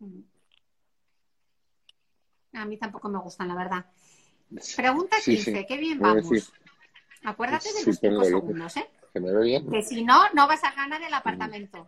[0.00, 0.33] Mm.
[2.54, 3.84] A mí tampoco me gustan, la verdad.
[4.76, 6.52] Pregunta 15, qué bien vamos.
[7.24, 8.88] Acuérdate de los 5 segundos, ¿eh?
[9.12, 9.70] Que me ve bien.
[9.70, 11.86] Que si no, no vas a ganar el apartamento.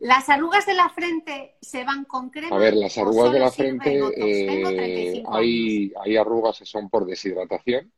[0.00, 2.56] ¿Las arrugas de la frente se van con crema?
[2.56, 7.92] A ver, las arrugas de la frente, eh, hay, hay arrugas que son por deshidratación,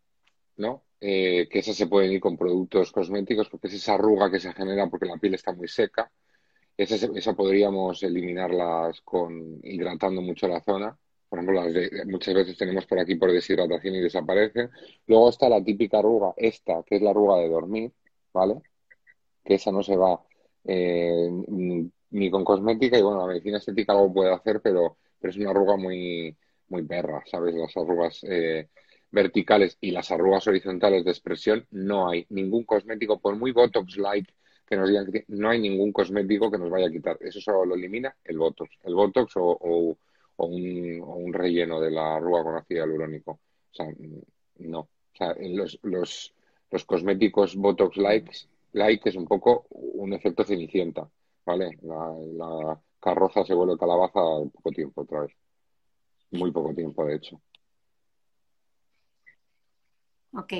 [0.56, 0.82] ¿no?
[1.00, 4.52] Eh, que esas se pueden ir con productos cosméticos porque es esa arruga que se
[4.52, 6.10] genera porque la piel está muy seca
[6.82, 10.96] esa, podríamos eliminarlas con hidratando mucho la zona.
[11.28, 14.70] Por ejemplo, las muchas veces tenemos por aquí por deshidratación y desaparecen.
[15.06, 17.92] Luego está la típica arruga, esta, que es la arruga de dormir,
[18.32, 18.60] ¿vale?
[19.44, 20.20] Que esa no se va
[20.64, 21.30] eh,
[22.10, 25.50] ni con cosmética y bueno, la medicina estética algo puede hacer, pero, pero es una
[25.50, 26.36] arruga muy,
[26.68, 27.54] muy perra, ¿sabes?
[27.54, 28.68] Las arrugas eh,
[29.10, 34.32] verticales y las arrugas horizontales de expresión no hay ningún cosmético, por muy Botox-like
[34.72, 37.18] que nos digan que no hay ningún cosmético que nos vaya a quitar.
[37.20, 38.70] Eso solo lo elimina el Botox.
[38.84, 39.98] El Botox o,
[40.38, 43.32] un, relleno de la arruga con ácido hialurónico.
[43.32, 43.86] O sea,
[44.60, 44.78] no.
[44.80, 46.32] O sea, los, los,
[46.70, 51.06] los cosméticos Botox likes, like es un poco un efecto cenicienta,
[51.44, 51.78] ¿vale?
[51.82, 54.20] La, carroza se vuelve calabaza
[54.54, 55.32] poco tiempo otra vez.
[56.30, 57.42] Muy poco tiempo, de hecho.
[60.32, 60.54] Ok.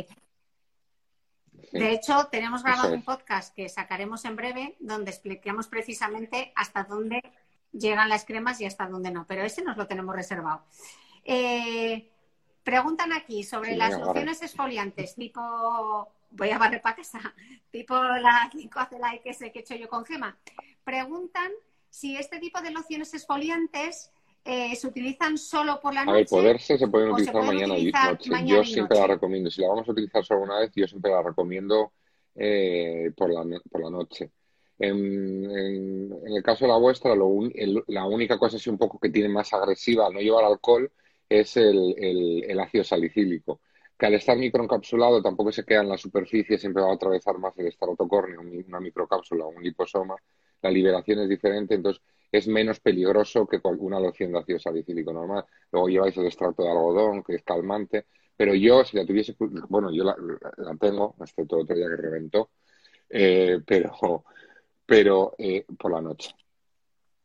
[1.72, 7.22] De hecho, tenemos grabado un podcast que sacaremos en breve donde expliquemos precisamente hasta dónde
[7.72, 10.64] llegan las cremas y hasta dónde no, pero ese nos lo tenemos reservado.
[11.24, 12.10] Eh,
[12.62, 17.20] preguntan aquí sobre las lociones exfoliantes tipo, voy a barrer para casa,
[17.70, 18.80] tipo la 5
[19.22, 20.36] que he hecho yo con gema.
[20.84, 21.50] Preguntan
[21.88, 24.10] si este tipo de lociones exfoliantes
[24.44, 26.12] eh, se utilizan solo por la noche.
[26.12, 28.31] A ver, poderse se pueden utilizar, mañana, y noche.
[28.44, 29.50] yo siempre la recomiendo.
[29.50, 31.92] Si la vamos a utilizar solo una vez, yo siempre la recomiendo
[32.35, 34.31] eh, por, la, por la noche.
[34.78, 35.44] En,
[36.26, 40.07] el caso de la vuestra, la única cosa así un poco que tiene más agresiva
[40.07, 40.90] al no llevar alcohol
[41.28, 41.94] es el,
[42.48, 43.61] el, ácido salicílico,
[43.96, 47.57] que al estar microencapsulado tampoco se queda en la superficie, siempre va a atravesar más
[47.59, 50.16] el estarotocorneo, una microcápsula, un liposoma.
[50.61, 55.44] La liberación es diferente, entonces es menos peligroso que una loción de ácido salicílico normal.
[55.70, 59.36] Luego lleváis el extracto de algodón, que es calmante, pero yo, si la tuviese,
[59.68, 60.16] bueno, yo la,
[60.80, 62.50] tengo, excepto otro día que reventó,
[63.10, 64.24] eh, pero,
[64.86, 66.34] pero eh, por la noche.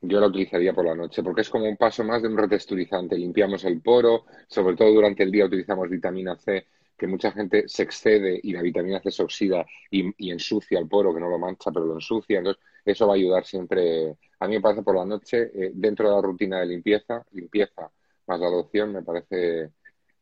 [0.02, 3.18] Yo la utilizaría por la noche, porque es como un paso más de un retexturizante.
[3.18, 6.68] Limpiamos el poro, sobre todo durante el día utilizamos vitamina C,
[6.98, 10.88] que mucha gente se excede y la vitamina C se oxida y, y ensucia el
[10.88, 12.40] poro, que no lo mancha, pero lo ensucia.
[12.40, 16.10] Entonces, eso va a ayudar siempre a mí me parece por la noche, eh, dentro
[16.10, 17.92] de la rutina de limpieza, limpieza
[18.28, 19.72] más la adopción, me parece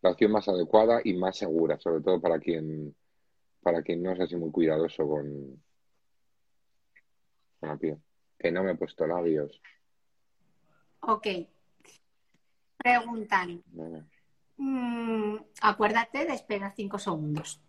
[0.02, 2.96] la opción más adecuada y más segura, sobre todo para quien,
[3.62, 5.62] para quien no es así muy cuidadoso con,
[7.60, 7.98] con la piel.
[8.38, 9.62] Que no me he puesto labios.
[11.02, 11.28] Ok.
[12.78, 13.64] Preguntan.
[14.58, 17.60] Mm, acuérdate de esperar cinco segundos.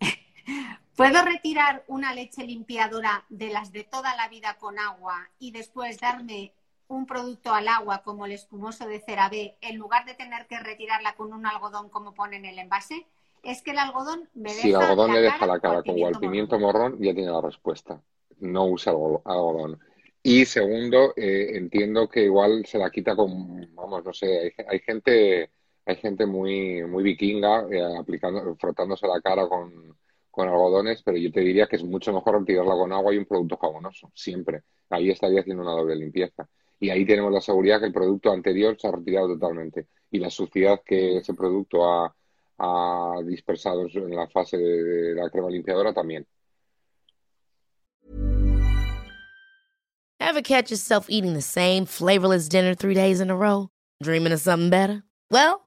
[0.96, 5.98] ¿Puedo retirar una leche limpiadora de las de toda la vida con agua y después
[5.98, 6.52] darme
[6.88, 11.14] un producto al agua como el espumoso de CeraVe en lugar de tener que retirarla
[11.14, 13.06] con un algodón como pone en el envase?
[13.42, 14.62] Es que el algodón me deja.
[14.62, 17.30] Si el algodón la le deja cara la cara como al pimiento morrón, ya tiene
[17.30, 18.02] la respuesta.
[18.40, 19.78] No usa algo- algodón.
[20.22, 24.80] Y segundo, eh, entiendo que igual se la quita con, vamos, no sé, hay, hay
[24.80, 25.50] gente,
[25.86, 29.96] hay gente muy, muy vikinga eh, aplicando, frotándose la cara con,
[30.30, 33.26] con algodones, pero yo te diría que es mucho mejor retirarla con agua y un
[33.26, 34.62] producto jabonoso, siempre.
[34.88, 36.48] Ahí estaría haciendo una doble limpieza.
[36.78, 39.88] Y ahí tenemos la seguridad que el producto anterior se ha retirado totalmente.
[40.10, 42.14] Y la suciedad que ese producto ha,
[42.58, 46.26] ha dispersado en la fase de, la crema limpiadora también.
[50.18, 53.68] Ever catch yourself eating the same flavorless dinner three days in a row?
[54.02, 55.02] Dreaming of something better?
[55.30, 55.66] Well,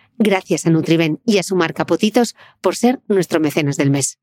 [0.17, 4.19] Gracias a Nutriben y a su marca por ser nuestro mecenas del mes.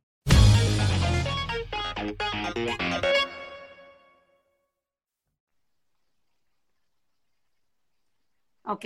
[8.65, 8.85] Ok.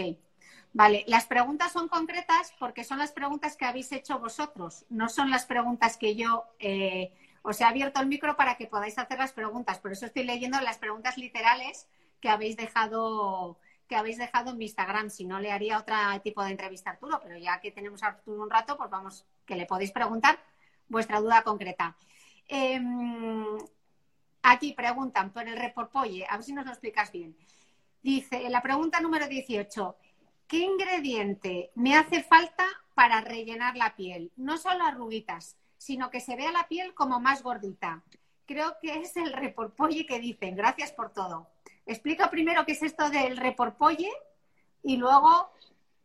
[0.75, 5.31] Vale, las preguntas son concretas porque son las preguntas que habéis hecho vosotros, no son
[5.31, 7.13] las preguntas que yo eh,
[7.43, 9.81] os he abierto el micro para que podáis hacer las preguntas.
[9.81, 11.89] Por eso estoy leyendo las preguntas literales
[12.21, 13.59] que habéis dejado
[13.93, 15.11] que habéis dejado en mi Instagram.
[15.11, 18.07] Si no, le haría otro tipo de entrevista a Arturo, pero ya que tenemos a
[18.07, 20.39] Arturo un rato, pues vamos, que le podéis preguntar
[20.89, 21.95] vuestra duda concreta.
[22.49, 22.81] Eh,
[24.43, 27.37] aquí preguntan por el reporpolle, a ver si nos lo explicas bien.
[28.03, 29.95] Dice, la pregunta número 18,
[30.47, 34.33] ¿qué ingrediente me hace falta para rellenar la piel?
[34.37, 38.03] No solo arruguitas, sino que se vea la piel como más gordita.
[38.47, 40.57] Creo que es el reporpolle que dicen.
[40.57, 41.51] Gracias por todo.
[41.87, 44.11] Explica primero qué es esto del reporpolle
[44.83, 45.51] y luego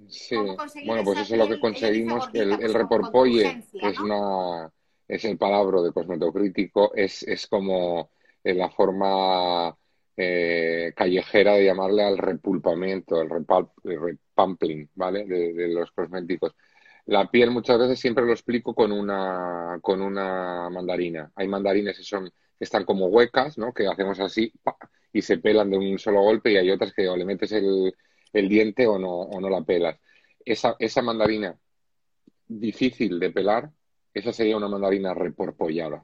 [0.09, 2.83] Sí, ¿Cómo conseguir bueno, pues eso es lo que conseguimos, que el, gordita, el pues,
[2.83, 4.05] reporpolle turgencia, es ¿no?
[4.05, 4.71] una,
[5.07, 8.11] es el palabra de cosmetocrítico, es, es como
[8.43, 9.75] eh, la forma
[10.15, 15.25] eh, callejera de llamarle al repulpamiento, el, repal- el repampling, ¿vale?
[15.25, 16.53] De, de los cosméticos.
[17.07, 21.31] La piel muchas veces siempre lo explico con una, con una mandarina.
[21.35, 23.73] Hay mandarinas que son, que están como huecas, ¿no?
[23.73, 24.77] Que hacemos así ¡pa!
[25.13, 27.93] Y se pelan de un solo golpe y hay otras que o le metes el,
[28.33, 29.99] el diente o no, o no la pelas.
[30.45, 31.57] Esa, esa mandarina
[32.47, 33.71] difícil de pelar,
[34.13, 36.03] esa sería una mandarina reporpollada,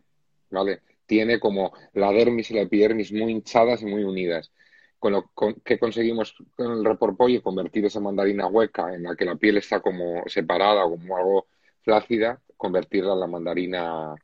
[0.49, 0.81] ¿vale?
[1.05, 4.51] Tiene como la dermis y la epidermis muy hinchadas y muy unidas.
[4.99, 5.31] Con lo
[5.65, 9.81] que conseguimos con el reporpollo, convertir esa mandarina hueca en la que la piel está
[9.81, 11.47] como separada o como algo
[11.81, 14.15] flácida, convertirla en la mandarina,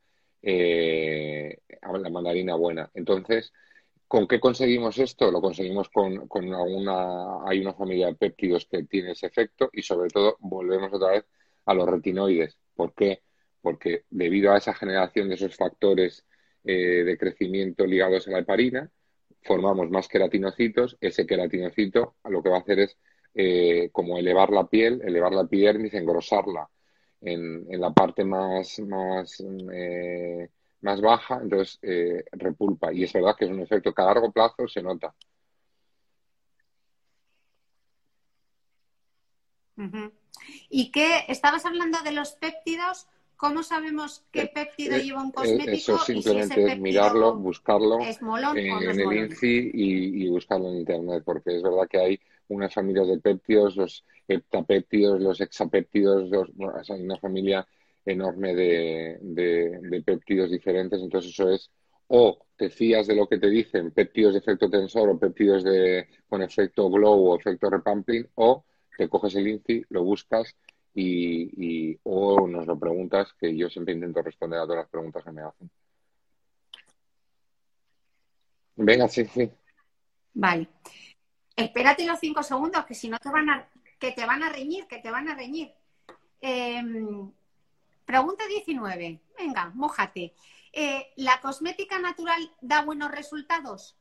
[0.41, 2.89] eh, la mandarina buena.
[2.93, 3.51] Entonces,
[4.09, 5.31] ¿Con qué conseguimos esto?
[5.31, 9.83] Lo conseguimos con, con alguna, hay una familia de péptidos que tiene ese efecto y
[9.83, 11.25] sobre todo volvemos otra vez
[11.65, 12.57] a los retinoides.
[12.75, 13.21] ¿Por qué?
[13.61, 16.25] Porque debido a esa generación de esos factores
[16.63, 18.89] eh, de crecimiento ligados a la heparina,
[19.43, 20.97] formamos más queratinocitos.
[21.01, 22.97] Ese queratinocito lo que va a hacer es
[23.35, 26.67] eh, como elevar la piel, elevar la epidermis, engrosarla
[27.21, 29.39] en, en la parte más, más
[29.71, 30.49] eh,
[30.81, 32.93] más baja, entonces eh, repulpa.
[32.93, 35.13] Y es verdad que es un efecto que a largo plazo se nota.
[40.69, 43.07] ¿Y qué estabas hablando de los péptidos?
[43.37, 45.71] ¿Cómo sabemos qué eh, péptido eh, lleva un cosmético?
[45.93, 51.87] Eso simplemente es mirarlo, buscarlo en, el INCI y, buscarlo en Internet, porque es verdad
[51.89, 52.19] que hay
[52.49, 56.29] unas familias de péptidos, los heptapéptidos, los hexapéptidos,
[56.89, 57.65] hay una familia
[58.11, 61.69] enorme de, de, péptidos diferentes, entonces eso es
[62.07, 66.07] o te fías de lo que te dicen péptidos de efecto tensor o péptidos de,
[66.27, 68.65] con efecto glow o efecto repampling, o
[68.97, 70.55] te coges el INCI, lo buscas
[70.93, 75.31] y, o nos lo preguntas, que yo siempre intento responder a todas las preguntas que
[75.31, 75.69] me hacen.
[78.75, 79.49] Venga, sí, sí.
[80.33, 80.67] Vale.
[81.55, 84.87] Espérate los cinco segundos, que si no te van a, que te van a reñir,
[84.87, 85.71] que te van a reñir.
[86.41, 87.31] Em,
[88.09, 89.19] pregunta 19.
[89.37, 90.33] Venga, mójate.
[90.73, 93.95] Eh, ¿La cosmética natural da buenos resultados?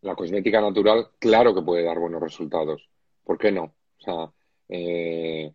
[0.00, 2.88] La cosmética natural, claro que puede dar buenos resultados.
[3.22, 3.64] ¿Por qué no?
[3.64, 4.32] O sea,
[4.70, 5.52] eh,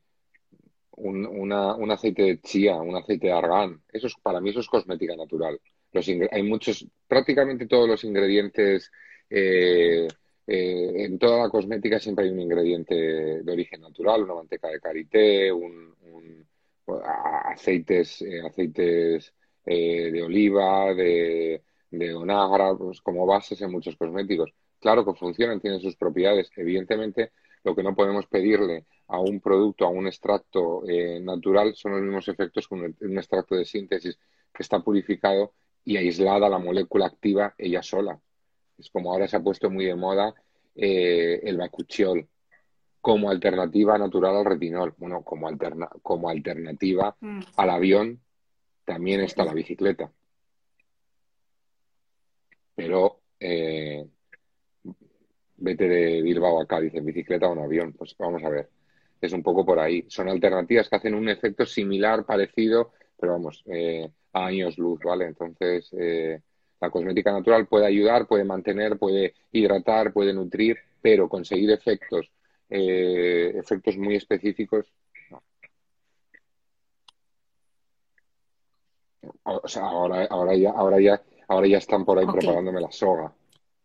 [0.97, 5.15] un, aceite de chía, un aceite de argán, eso es, para mí eso es cosmética
[5.15, 5.59] natural.
[5.93, 8.91] Los hay muchos, prácticamente todos los ingredientes,
[9.31, 10.07] eh,
[10.47, 12.95] eh, en toda la cosmética siempre hay un ingrediente
[13.43, 15.95] de origen natural, una manteca de karité, un,
[17.45, 19.33] aceites, aceites
[19.65, 24.53] de oliva, de, de onagra, pues como bases en muchos cosméticos.
[24.79, 26.49] Claro que funcionan, tienen sus propiedades.
[26.55, 27.31] Evidentemente,
[27.63, 32.01] lo que no podemos pedirle a un producto, a un extracto eh, natural, son los
[32.01, 34.17] mismos efectos que un, extracto de síntesis
[34.53, 38.19] que está purificado y aislada la molécula activa ella sola.
[38.77, 40.33] Es como ahora se ha puesto muy de moda
[40.75, 42.27] eh, el bacuchiol
[43.01, 44.93] como alternativa natural al retinol.
[44.97, 47.39] Bueno, como, alterna como alternativa mm.
[47.55, 48.19] al avión
[48.85, 50.11] también está la bicicleta.
[52.75, 54.07] Pero eh,
[55.57, 57.93] vete de Bilbao a Cádiz en bicicleta o en avión.
[57.93, 58.69] Pues vamos a ver.
[59.19, 60.05] Es un poco por ahí.
[60.07, 65.25] Son alternativas que hacen un efecto similar, parecido, pero vamos, eh, a años luz, ¿vale?
[65.25, 66.41] Entonces, eh,
[66.79, 72.31] la cosmética natural puede ayudar, puede mantener, puede hidratar, puede nutrir, pero conseguir efectos,
[72.69, 74.91] efectos muy específicos,
[79.43, 83.33] O sea, ahora, ahora ya, ahora ya Ahora ya están por ahí preparándome la soga.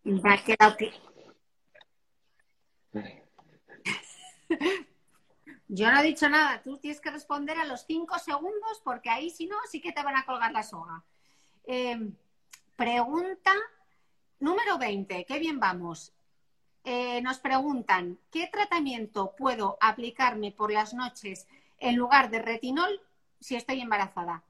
[5.68, 9.30] Yo no he dicho nada, tú tienes que responder a los cinco segundos porque ahí
[9.30, 11.02] si no, sí que te van a colgar la soga.
[11.64, 12.14] Em,
[12.76, 13.52] pregunta
[14.40, 16.12] número 20, qué bien vamos.
[16.84, 21.46] Eh, nos preguntan, ¿qué tratamiento puedo aplicarme por las noches
[21.78, 23.00] en lugar de retinol
[23.38, 24.42] si estoy embarazada?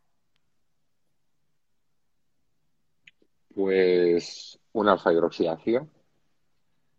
[3.55, 5.89] Pues una alfa hidroxiácido.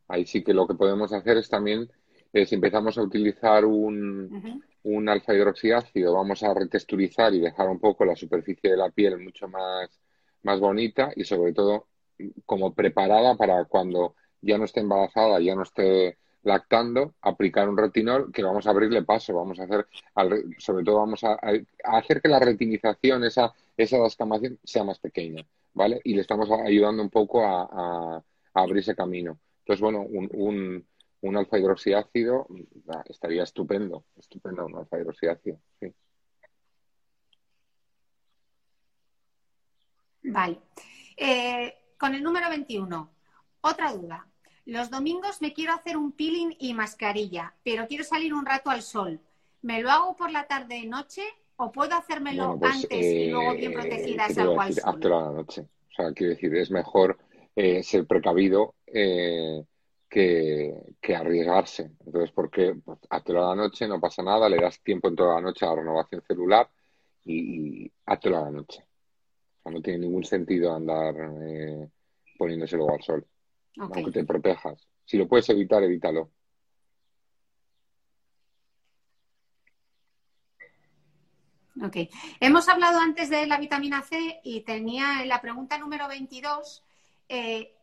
[0.07, 1.91] Ahí sí que lo que podemos hacer es también,
[2.31, 7.79] eh, si empezamos a utilizar un, un alfa hidroxiácido, vamos a retexturizar y dejar un
[7.79, 9.89] poco la superficie de la piel mucho más,
[10.43, 11.87] más bonita y sobre todo
[12.45, 18.31] como preparada para cuando ya no esté embarazada, ya no esté lactando, aplicar un retinol
[18.31, 19.87] que vamos a abrirle paso, vamos a hacer,
[20.57, 21.39] sobre todo vamos a,
[21.85, 25.45] hacer que la retinización, esa, esa descamación sea más pequeña.
[25.73, 26.01] ¿vale?
[26.03, 28.23] Y le estamos ayudando un poco a,
[28.53, 29.39] abrir ese camino.
[29.59, 30.87] Entonces, bueno, un, un,
[31.21, 32.47] un alfa hidroxiácido
[32.89, 35.91] ah, estaría estupendo, estupendo un alfa hidroxiácido, sí.
[40.23, 40.59] Vale.
[41.17, 43.09] Eh, con el número 21,
[43.61, 44.27] otra duda.
[44.65, 48.81] Los domingos me quiero hacer un peeling y mascarilla, pero quiero salir un rato al
[48.81, 49.19] sol.
[49.61, 51.23] ¿Me lo hago por la tarde noche
[51.55, 54.99] ¿O puedo hacérmelo pues, antes y luego bien eh, protegida salgo al sol?
[55.01, 55.61] la noche.
[55.61, 57.17] O sea, quiero decir, es mejor
[57.55, 59.63] eh, ser precavido eh,
[60.09, 60.73] que,
[61.15, 61.91] arriesgarse.
[62.05, 65.41] Entonces, porque pues, a la noche, no pasa nada, le das tiempo en toda la
[65.41, 66.67] noche a la renovación celular
[67.23, 68.83] y, y a la noche.
[69.63, 71.15] O sea, no tiene ningún sentido andar
[72.37, 73.25] poniéndose luego al sol.
[73.77, 74.87] Aunque te protejas.
[75.05, 76.31] Si lo puedes evitar, evítalo.
[81.81, 81.97] Ok.
[82.39, 86.83] Hemos hablado antes de la vitamina C y tenía en la pregunta número 22
[87.29, 87.73] eh,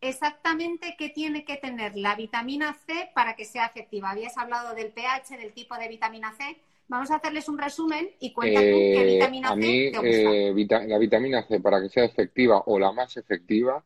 [0.00, 4.10] exactamente qué tiene que tener la vitamina C para que sea efectiva.
[4.10, 6.60] Habías hablado del pH, del tipo de vitamina C.
[6.90, 10.84] Vamos a hacerles un resumen y cuenta qué eh, vitamina C te gusta.
[10.84, 13.84] Eh, la vitamina C para que sea efectiva o la más efectiva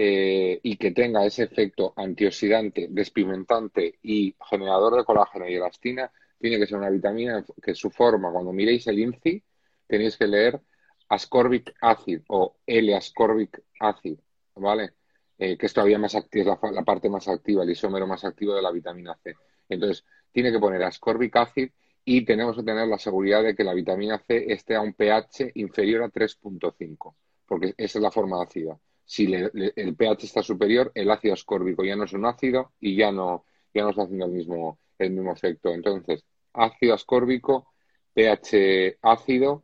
[0.00, 6.08] y que tenga ese efecto antioxidante, despigmentante y generador de colágeno y elastina
[6.38, 9.42] tiene que ser una vitamina que su forma, cuando miréis el INCI,
[9.88, 10.60] tenéis que leer
[11.08, 14.18] ascorbic acid o L-ascorbic acid,
[14.54, 14.92] ¿vale?
[15.38, 18.54] Eh, que es todavía más activa, es la, parte más activa, el isómero más activo
[18.54, 19.34] de la vitamina C.
[19.68, 21.70] Entonces, tiene que poner ascorbic acid
[22.10, 25.52] y tenemos que tener la seguridad de que la vitamina C esté a un pH
[25.56, 27.14] inferior a 3.5,
[27.46, 28.78] porque esa es la forma ácida.
[29.04, 33.12] Si el pH está superior, el ácido ascórbico ya no es un ácido y ya
[33.12, 33.44] no,
[33.74, 35.68] ya no está haciendo el mismo, el mismo efecto.
[35.68, 37.74] Entonces, ácido ascórbico,
[38.14, 39.62] pH ácido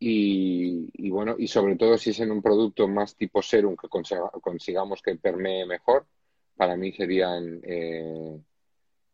[0.00, 5.00] y, bueno, y sobre todo si es en un producto más tipo serum que consigamos
[5.00, 6.08] que permee mejor,
[6.56, 8.36] para mí serían eh,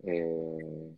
[0.02, 0.96] eh,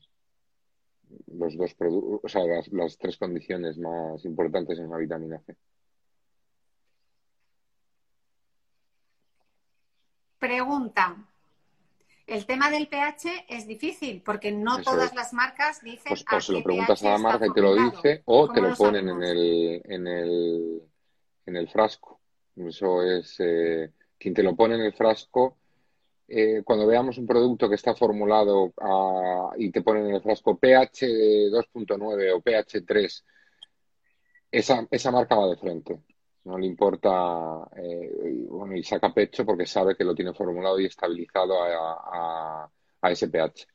[1.26, 5.56] los dos productos, o sea, las, las tres condiciones más importantes en la vitamina C.
[10.38, 11.16] Pregunta,
[12.26, 16.04] el tema del pH es difícil porque no todas las marcas dicen.
[16.08, 18.74] Pues, pues se lo preguntas a la marca y te lo dice o te lo
[18.74, 20.82] ponen en el, en, el,
[21.46, 22.20] en el frasco.
[22.56, 23.36] Eso es.
[23.38, 25.56] Eh, quien te lo pone en el frasco,
[26.28, 28.72] eh, cuando veamos un producto que está formulado
[29.56, 31.06] y te ponen en el frasco pH
[31.50, 33.24] 2.9 o pH 3,
[34.50, 36.00] esa, esa marca va de frente
[36.46, 40.86] no le importa eh, bueno, y saca pecho porque sabe que lo tiene formulado y
[40.86, 42.70] estabilizado a,
[43.02, 43.66] a, ese pH.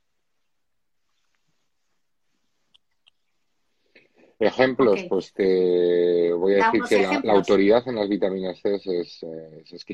[4.40, 9.86] Ejemplos, pues te voy a decir que la, autoridad en las vitaminas C es, es.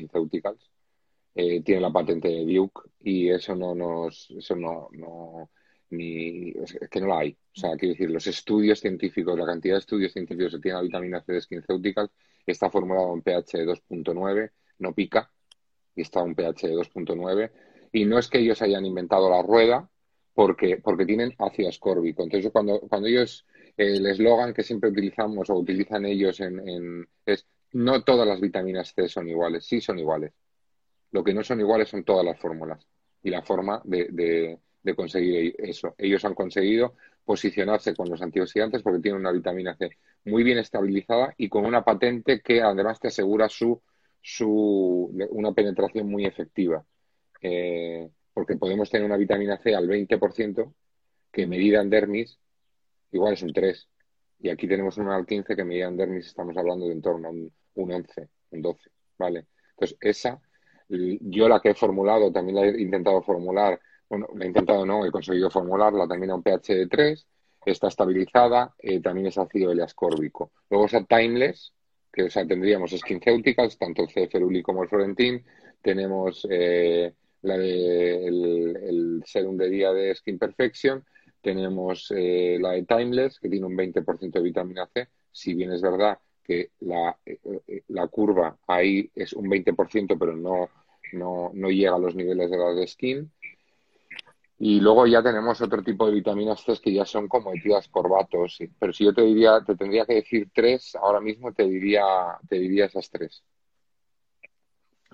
[1.34, 5.50] Eh, tiene la patente de Duke y eso no nos, eso no, no
[5.90, 7.36] ni, es que no la hay.
[7.56, 10.82] O sea, quiero decir, los estudios científicos, la cantidad de estudios científicos que tiene la
[10.82, 12.10] vitamina C de SkinCeuticals
[12.46, 15.30] está formulado en pH de 2.9, no pica,
[15.94, 17.50] y está en pH de 2.9.
[17.92, 19.88] Y no es que ellos hayan inventado la rueda,
[20.34, 22.22] porque, porque tienen ácido ascórbico.
[22.22, 23.44] Entonces, cuando, cuando ellos,
[23.76, 29.08] el eslogan que siempre utilizamos o utilizan ellos en, es no todas las vitaminas C
[29.08, 30.32] son iguales, sí son iguales.
[31.10, 32.86] Lo que no son iguales son todas las fórmulas
[33.22, 34.58] y la forma de,
[34.96, 35.94] conseguir eso.
[35.98, 36.94] Ellos han conseguido
[37.24, 39.90] posicionarse con los antioxidantes porque tienen una vitamina C
[40.24, 43.82] muy bien estabilizada y con una patente que además te asegura su,
[44.22, 46.84] su una penetración muy efectiva.
[47.42, 50.72] Eh, porque podemos tener una vitamina C al 20%
[51.30, 52.38] que medida en dermis
[53.12, 53.88] igual es un 3.
[54.40, 57.28] Y aquí tenemos una al 15 que medida en dermis estamos hablando de en torno
[57.28, 58.90] a un, un 11, un 12.
[59.18, 59.46] ¿vale?
[59.70, 60.40] Entonces, esa,
[60.88, 65.04] yo la que he formulado, también la he intentado formular bueno, la he intentado, no,
[65.04, 67.26] he conseguido formularla también a un pH de 3,
[67.66, 70.52] está estabilizada, eh, también es ácido L-ascórbico.
[70.70, 71.74] Luego esa Timeless,
[72.10, 75.44] que o sea, tendríamos SkinCeuticals, tanto el C-Feruli como el Florentin,
[75.82, 77.12] tenemos eh,
[77.42, 81.04] la de el, serum de día de Skin Perfection,
[81.42, 85.82] tenemos eh, la de Timeless, que tiene un 20% de vitamina C, si bien es
[85.82, 87.14] verdad que la,
[87.88, 90.70] la curva ahí es un 20%, pero no,
[91.12, 93.30] no, no llega a los niveles de la de Skin.
[94.60, 97.52] Y luego ya tenemos otro tipo de vitaminas C que ya son como
[97.90, 98.58] corbatos.
[98.78, 102.04] Pero si yo te diría, te tendría que decir tres, ahora mismo te diría,
[102.48, 103.44] te diría esas tres.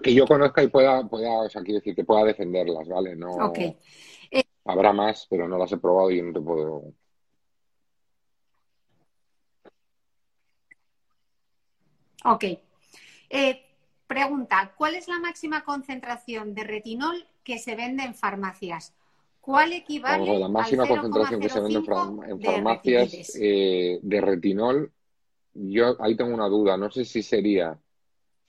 [0.03, 3.15] Que yo conozca y pueda, pueda, o sea, quiero decir, que pueda defenderlas, ¿vale?
[3.15, 3.77] No, okay.
[4.65, 6.95] Habrá más, pero no las he probado y no te puedo.
[12.25, 12.45] Ok.
[13.29, 13.64] Eh,
[14.15, 18.95] pregunta, ¿cuál es la máxima concentración de retinol que se vende en farmacias?
[19.41, 21.79] ¿Cuál equivale la máxima concentración que se vende
[22.29, 24.93] en, farmacias eh, de retinol?
[25.53, 27.79] Yo ahí tengo una duda, no sé si sería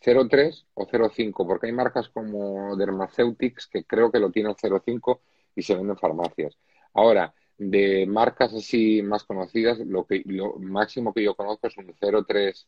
[0.01, 5.19] 0,3 o 0,5, porque hay marcas como Dermaceutics que creo que lo tienen 0,5
[5.55, 6.57] y se venden en farmacias.
[6.93, 11.87] Ahora, de marcas así más conocidas, lo que lo máximo que yo conozco es un
[11.87, 12.65] 0,3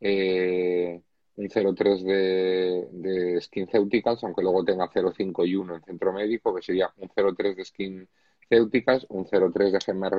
[0.00, 1.02] eh,
[1.36, 6.62] un 0,3 de, de SkinCeuticals, aunque luego tenga 0,5 y 1 en centro médico, que
[6.62, 10.14] sería un 0,3 de SkinCeuticals, un 0,3 de Gemer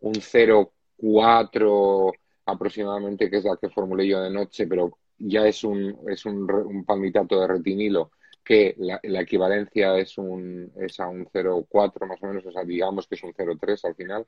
[0.00, 2.12] un 0,4
[2.46, 6.50] aproximadamente, que es la que formulé yo de noche, pero ya es un, es un,
[6.50, 8.10] un palmitato de retinilo,
[8.44, 13.06] que la, equivalencia es, un, es a un 0,4 más o menos, o sea, digamos
[13.06, 14.26] que es un 0,3 al final.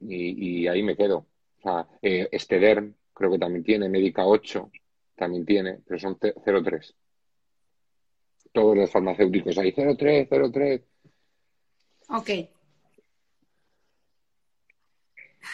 [0.00, 1.26] Y, ahí me quedo.
[1.58, 2.28] O sea, eh,
[3.22, 4.68] creo que también tiene, Médica 8
[5.14, 6.92] también tiene, pero son 0,3.
[8.52, 10.82] Todos los farmacéuticos hay 0,3, 0,3.
[12.08, 12.28] Ok.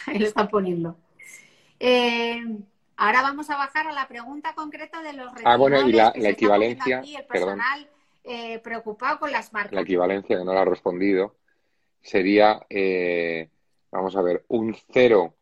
[0.07, 0.97] Ahí lo están poniendo.
[1.79, 2.43] Eh,
[2.97, 7.01] ahora vamos a bajar a la pregunta concreta de los Ah, bueno, y la, equivalencia.
[7.01, 7.87] el personal
[8.25, 9.73] eh, preocupado con las marcas.
[9.73, 11.37] La equivalencia, que no la ha respondido,
[12.01, 13.51] sería, eh,
[13.91, 15.35] vamos a ver, un 0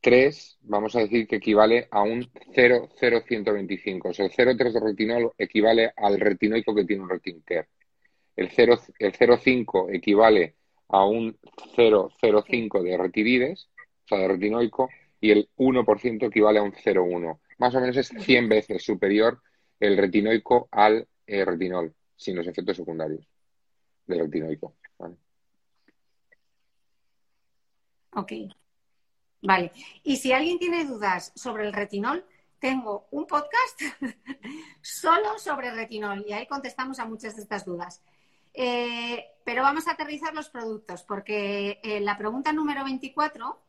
[0.00, 4.08] 3, vamos a decir que equivale a un 0,0125.
[4.08, 7.68] O sea, el 0,3 de retinol equivale al retinoico que tiene un retincare.
[8.36, 10.56] El 0,5 equivale
[10.88, 11.36] a un
[11.76, 13.68] 0,05 de retirides,
[14.04, 14.90] o sea, de retinoico,
[15.20, 17.40] y el 1% equivale a un 0,1.
[17.58, 19.40] Más o menos es 100 veces superior
[19.80, 23.26] el retinoico al eh, retinol, sin los efectos secundarios
[24.06, 24.74] del retinoico.
[28.16, 28.32] Ok.
[29.46, 29.72] Vale.
[30.02, 32.24] Y si alguien tiene dudas sobre el retinol,
[32.58, 33.80] tengo un podcast
[34.80, 38.02] solo sobre retinol y ahí contestamos a muchas de estas dudas.
[38.54, 43.60] Eh, pero vamos a aterrizar los productos porque en la pregunta número 24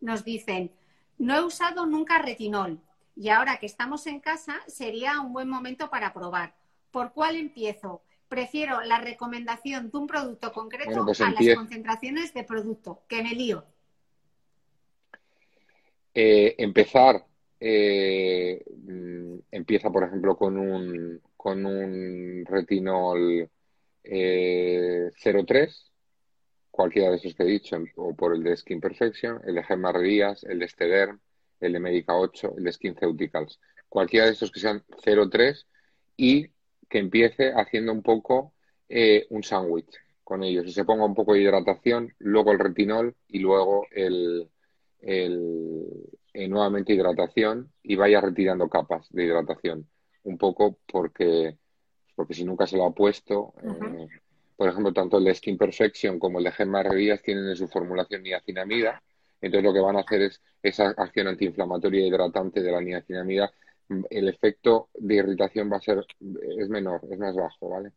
[0.00, 0.72] nos dicen,
[1.18, 2.80] no he usado nunca retinol
[3.16, 6.54] y ahora que estamos en casa sería un buen momento para probar.
[6.90, 8.02] ¿Por cuál empiezo?
[8.28, 13.34] Prefiero la recomendación de un producto concreto pues a las concentraciones de producto, que me
[13.34, 13.64] lío.
[16.18, 17.26] Eh, empezar,
[17.60, 23.50] eh, mm, empieza por ejemplo con un, con un retinol
[24.02, 25.10] 03, eh,
[26.70, 29.90] cualquiera de esos que he dicho, o por el de Skin Perfection, el de Gemma
[29.90, 31.20] el de Stederm,
[31.60, 33.60] el de Medica 8, el de Skin Ceuticals.
[33.86, 35.66] Cualquiera de estos que sean 03
[36.16, 36.48] y
[36.88, 38.54] que empiece haciendo un poco
[39.28, 39.94] un sándwich
[40.24, 40.66] con ellos.
[40.66, 44.48] Y se ponga un poco de hidratación, luego el retinol y luego el,
[45.06, 45.86] el,
[46.34, 49.88] eh, nuevamente hidratación y vaya retirando capas de hidratación.
[50.24, 51.56] Un poco porque,
[52.14, 54.08] porque si nunca se lo ha puesto, eh,
[54.56, 56.82] por ejemplo, tanto el de Skin Perfection como el de Gemma
[57.22, 59.02] tienen en su formulación niacinamida.
[59.40, 63.52] Entonces lo que van a hacer es esa acción antiinflamatoria e hidratante de la niacinamida.
[64.10, 66.04] El efecto de irritación va a ser,
[66.58, 67.92] es menor, es más bajo, ¿vale?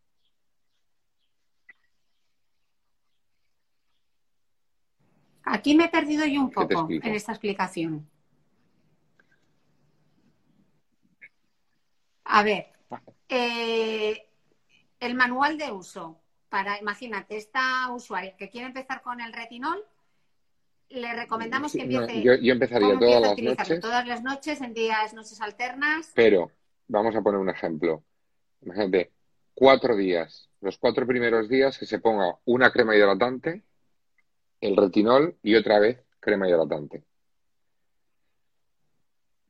[5.52, 8.08] Aquí me he perdido yo un poco en esta explicación.
[12.24, 12.68] A ver,
[13.28, 14.28] eh,
[15.00, 19.84] el manual de uso para, imagínate, esta usuaria que quiere empezar con el retinol,
[20.90, 22.22] le recomendamos que empiece.
[22.22, 23.80] yo, empezaría todas las noches.
[23.80, 26.12] Todas las noches, en días, noches alternas.
[26.14, 26.52] Pero,
[26.88, 28.04] vamos a poner un ejemplo.
[28.62, 29.12] Imagínate,
[29.56, 30.48] cuatro días.
[30.62, 33.64] Los cuatro primeros días que se ponga una crema hidratante
[34.62, 37.04] el retinol y otra vez crema hidratante.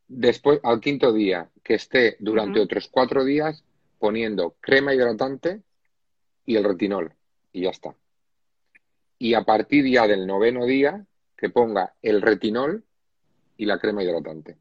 [0.08, 3.64] Después, al quinto día, que esté durante otros cuatro días
[4.00, 5.62] poniendo crema hidratante
[6.46, 7.14] y el retinol.
[7.52, 7.96] Y ya está.
[9.20, 11.06] Y a partir ya del noveno día,
[11.38, 12.84] que ponga el retinol
[13.56, 14.58] y la crema hidratante.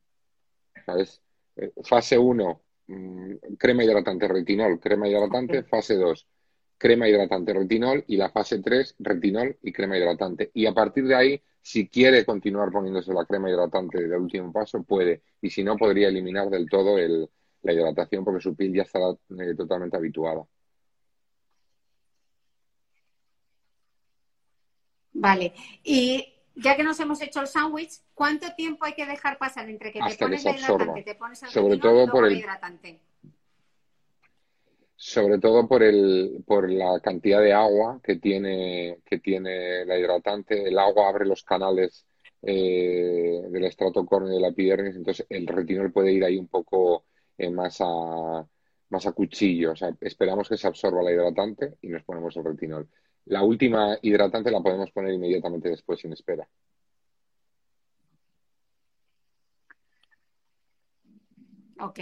[0.85, 1.23] ¿Sabes?
[1.57, 5.63] Eh, fase 1, mm, crema hidratante, retinol, crema hidratante.
[5.63, 6.27] Fase 2,
[6.79, 10.51] crema hidratante retinol y la fase 3 retinol y crema hidratante.
[10.55, 14.83] Y a partir de ahí, si quiere continuar poniéndose la crema hidratante del último paso,
[14.85, 15.23] puede.
[15.43, 19.55] Y si no, podría eliminar del todo la hidratación porque su piel ya estará eh,
[19.57, 20.45] totalmente habituada.
[25.13, 25.53] Vale.
[25.83, 29.93] Y ya que nos hemos hecho el sándwich, ¿cuánto tiempo hay que dejar pasar entre
[29.93, 33.01] que te pones el hidratante, te pones el Sobre todo por el, hidratante?
[35.01, 40.67] Sobre todo por, el, por la cantidad de agua que tiene, que tiene la hidratante.
[40.67, 42.05] El agua abre los canales
[42.43, 47.05] eh, del estrato córneo de la epidermis, entonces el retinol puede ir ahí un poco
[47.39, 48.45] eh, más, a,
[48.91, 49.73] más a cuchillo.
[49.73, 52.89] O sea, esperamos que se absorba la hidratante y nos ponemos el retinol.
[53.27, 56.49] La última hidratante la podemos poner inmediatamente después, sin espera.
[61.81, 62.01] Ok.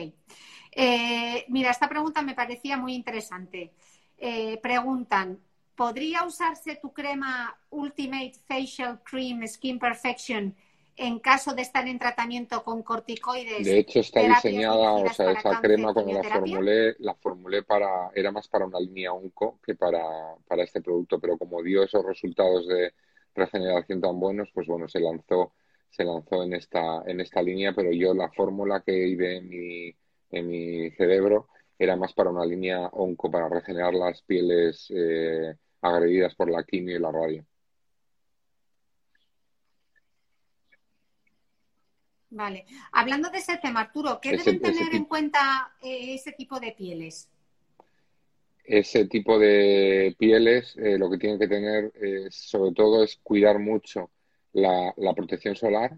[0.79, 3.73] Eh, mira, esta pregunta me parecía muy interesante.
[4.19, 5.41] Eh, preguntan,
[5.75, 10.55] ¿podría usarse tu crema Ultimate Facial Cream Skin Perfection
[10.95, 13.65] en caso de estar en tratamiento con corticoides?
[13.65, 18.31] De hecho, está diseñada, o sea, esa crema cuando la formulé, la formulé para, era
[18.31, 20.03] más para una línea onco que para,
[20.47, 22.93] para este producto, pero como dio esos resultados de
[23.35, 25.55] regeneración tan buenos, pues bueno, se lanzó,
[25.89, 29.95] se lanzó en esta, en esta línea, pero yo la fórmula que de mi
[30.31, 31.49] en mi cerebro
[31.79, 36.97] era más para una línea onco, para regenerar las pieles eh, agredidas por la quimio
[36.97, 37.45] y la radio.
[42.31, 42.67] Vale.
[42.93, 47.31] Hablando de ese tema, Arturo, ¿qué deben tener en cuenta eh, ese tipo de pieles?
[48.65, 51.93] Ese tipo de pieles eh, lo que tienen que tener
[52.31, 54.11] sobre todo es cuidar mucho
[54.53, 55.93] la, la protección solar,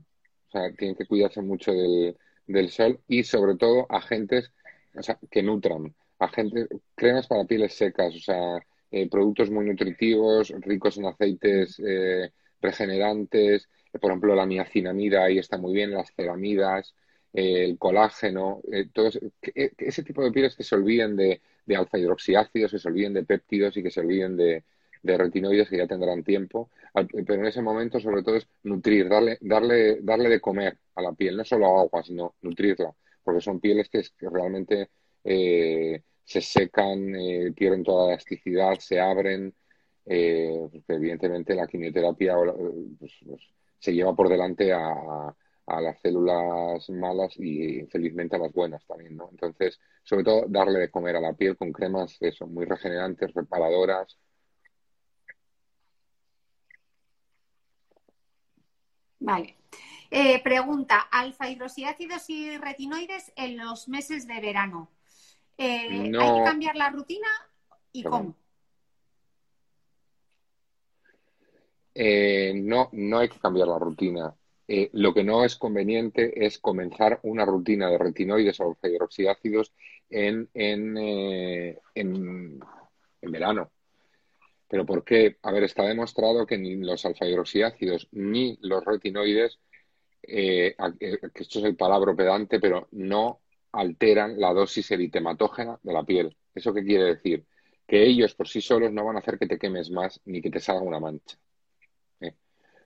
[0.48, 2.16] o sea, tienen que cuidarse mucho del,
[2.48, 4.50] del sol y sobre todo agentes
[4.98, 8.58] o sea, que nutran, agentes, cremas para pieles secas, o sea,
[8.90, 13.68] eh, productos muy nutritivos, ricos en aceites eh, regenerantes,
[14.00, 16.94] por ejemplo, la niacinamida ahí está muy bien, las ceramidas,
[17.32, 19.10] el colágeno, todo
[19.54, 23.24] ese, tipo de pieles que se olviden de, de alfa hidroxiácidos, que se olviden de
[23.24, 24.64] péptidos y que se olviden de,
[25.02, 29.38] de retinoides que ya tendrán tiempo, pero en ese momento sobre todo es nutrir, darle,
[29.40, 33.88] darle, darle de comer a la piel, no solo agua, sino nutrirla, porque son pieles
[33.88, 34.90] que, realmente
[35.24, 39.54] eh, se secan, eh, pierden toda la elasticidad, se abren,
[40.06, 42.34] eh, porque evidentemente la quimioterapia
[42.98, 43.42] pues, pues,
[43.78, 45.34] se lleva por delante a,
[45.66, 49.28] las células malas y infelizmente a las buenas también, ¿no?
[49.30, 54.16] Entonces, sobre todo darle de comer a la piel con cremas eso, muy regenerantes, reparadoras,
[59.28, 59.56] Vale.
[60.10, 64.90] Eh, pregunta, alfa hidroxiácidos y retinoides en los meses de verano.
[65.58, 67.28] Eh, ¿Hay que cambiar la rutina
[67.92, 68.34] y cómo?
[71.94, 74.34] Eh, no, no hay que cambiar la rutina.
[74.92, 79.74] lo que no es conveniente es comenzar una rutina de retinoides o alfa hidroxiácidos
[80.08, 80.96] en, en,
[81.94, 82.60] en
[83.20, 83.70] verano.
[84.68, 85.38] ¿Pero por qué?
[85.42, 89.58] A ver, está demostrado que ni los alfa-hidroxiácidos ni los retinoides,
[90.22, 93.40] eh, eh, que esto es el palabra pedante, pero no
[93.72, 96.36] alteran la dosis eritematógena de la piel.
[96.54, 97.46] ¿Eso qué quiere decir?
[97.86, 100.50] Que ellos por sí solos no van a hacer que te quemes más ni que
[100.50, 101.38] te salga una mancha.
[102.20, 102.34] ¿eh?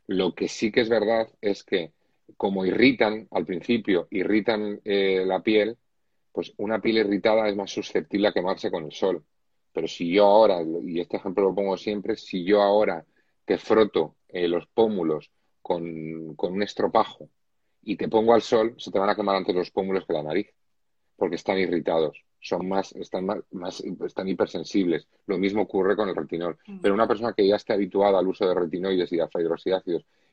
[0.07, 1.93] Lo que sí que es verdad es que
[2.37, 5.77] como irritan al principio, irritan la piel,
[6.33, 9.25] pues una piel irritada es más susceptible a quemarse con el sol.
[9.73, 13.05] Pero si yo ahora, y este ejemplo lo pongo siempre, si yo ahora
[13.45, 15.31] te froto eh, los pómulos
[15.63, 15.83] con,
[16.37, 17.29] un estropajo
[17.83, 20.23] y te pongo al sol, se te van a quemar antes los pómulos que la
[20.23, 20.49] nariz,
[21.17, 25.07] porque están irritados, son más, están más, están hipersensibles.
[25.27, 26.59] Lo mismo ocurre con el retinol.
[26.67, 26.79] Mm.
[26.81, 29.39] Pero una persona que ya esté habituada al uso de retinoides y de alfa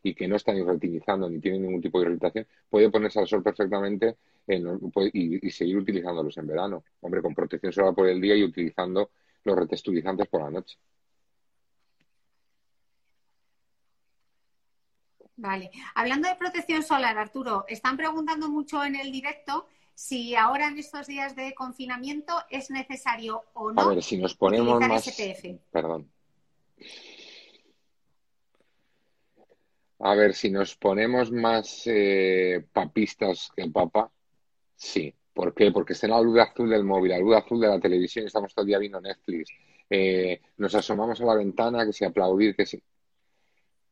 [0.02, 3.28] y que no está ni retinizando ni tiene ningún tipo de irritación, puede ponerse al
[3.28, 4.16] sol perfectamente
[4.48, 6.84] y, y, seguir utilizándolos en verano.
[7.02, 9.12] Hombre, con protección solar por el día y utilizando
[9.44, 10.78] los retexturizantes por la noche.
[15.36, 15.72] Vale.
[15.96, 21.08] Hablando de protección solar, Arturo, están preguntando mucho en el directo si ahora en estos
[21.08, 23.82] días de confinamiento es necesario o no.
[23.82, 25.14] A ver, si nos ponemos más.
[25.72, 26.12] Perdón.
[30.00, 34.12] A ver, si nos ponemos más eh, papistas que el Papa,
[34.76, 35.14] sí.
[35.34, 35.72] ¿Por qué?
[35.72, 38.64] Porque está la luz azul del móvil, la luz azul de la televisión, estamos todo
[38.64, 39.52] el día viendo Netflix.
[39.90, 42.82] Eh, nos asomamos a la ventana, que se aplaudir, que se...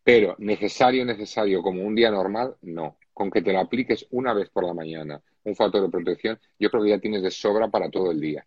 [0.03, 2.97] Pero necesario, necesario, como un día normal, no.
[3.13, 6.69] Con que te lo apliques una vez por la mañana, un factor de protección, yo
[6.69, 8.45] creo que ya tienes de sobra para todo el día.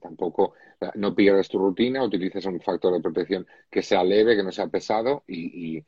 [0.00, 0.54] tampoco,
[0.94, 4.68] no pierdes tu rutina, utilices un factor de protección que sea leve, que no sea
[4.68, 5.84] pesado, y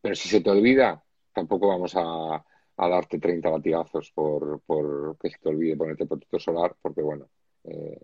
[0.00, 1.02] pero si se te olvida,
[1.32, 2.44] tampoco vamos a,
[2.76, 7.28] a darte 30 latigazos por, por que se te olvide ponerte protector solar, porque bueno,
[7.64, 8.00] eh,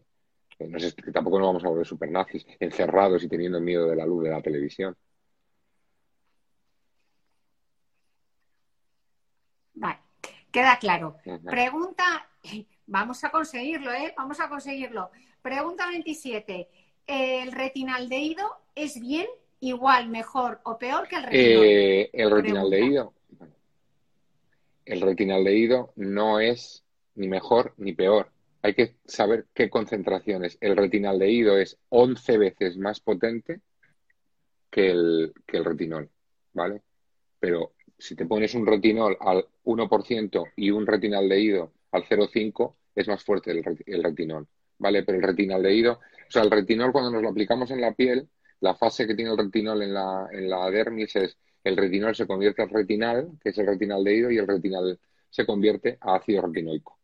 [0.60, 4.06] no sé, tampoco nos vamos a volver super nazis, encerrados y teniendo miedo de la
[4.06, 4.96] luz de la televisión.
[9.74, 9.98] Vale,
[10.50, 11.16] queda claro.
[11.44, 12.28] Pregunta,
[12.86, 14.12] vamos a conseguirlo, ¿eh?
[14.16, 15.10] Vamos a conseguirlo.
[15.40, 16.68] Pregunta 27.
[17.06, 18.44] ¿El retinaldehído
[18.74, 19.26] es bien,
[19.60, 21.64] igual, mejor o peor que el retinol?
[21.64, 23.14] Eh, el retinaldehído
[24.88, 26.84] el retinaldehído no es
[27.14, 28.30] ni mejor ni peor.
[28.62, 30.58] Hay que saber qué concentraciones.
[30.60, 33.60] El retinaldehído es 11 veces más potente
[34.70, 36.10] que el, retinol,
[36.52, 36.82] ¿vale?
[37.38, 43.22] Pero si te pones un retinol al 1% y un retinaldehído al 0,5, es más
[43.22, 44.46] fuerte el, el retinol,
[44.78, 45.02] ¿vale?
[45.02, 48.28] Pero el retinaldehído, o sea, el retinol cuando nos lo aplicamos en la piel,
[48.60, 52.26] la fase que tiene el retinol en la, en la dermis es el retinol se
[52.26, 54.98] convierte al retinal, que es el retinaldehído, y el retinal
[55.30, 56.98] se convierte a ácido retinoico.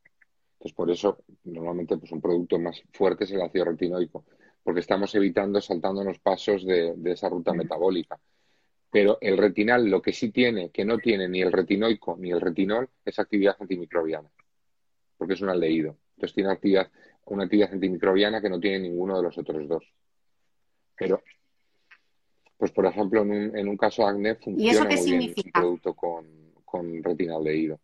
[0.54, 4.24] Entonces, por eso, normalmente, pues un producto más fuerte es el ácido retinoico,
[4.62, 8.18] porque estamos evitando saltándonos pasos de, esa ruta metabólica.
[8.90, 12.40] Pero el retinal lo que sí tiene, que no tiene ni el retinoico ni el
[12.40, 14.30] retinol, es actividad antimicrobiana,
[15.18, 15.98] porque es un aldehído.
[16.16, 16.90] Entonces tiene actividad,
[17.26, 19.84] una actividad antimicrobiana que no tiene ninguno de los otros dos.
[20.96, 21.22] Pero
[22.56, 26.26] pues por ejemplo, en un, en un caso acné funciona muy bien un producto con,
[26.64, 27.78] con retinaldehído.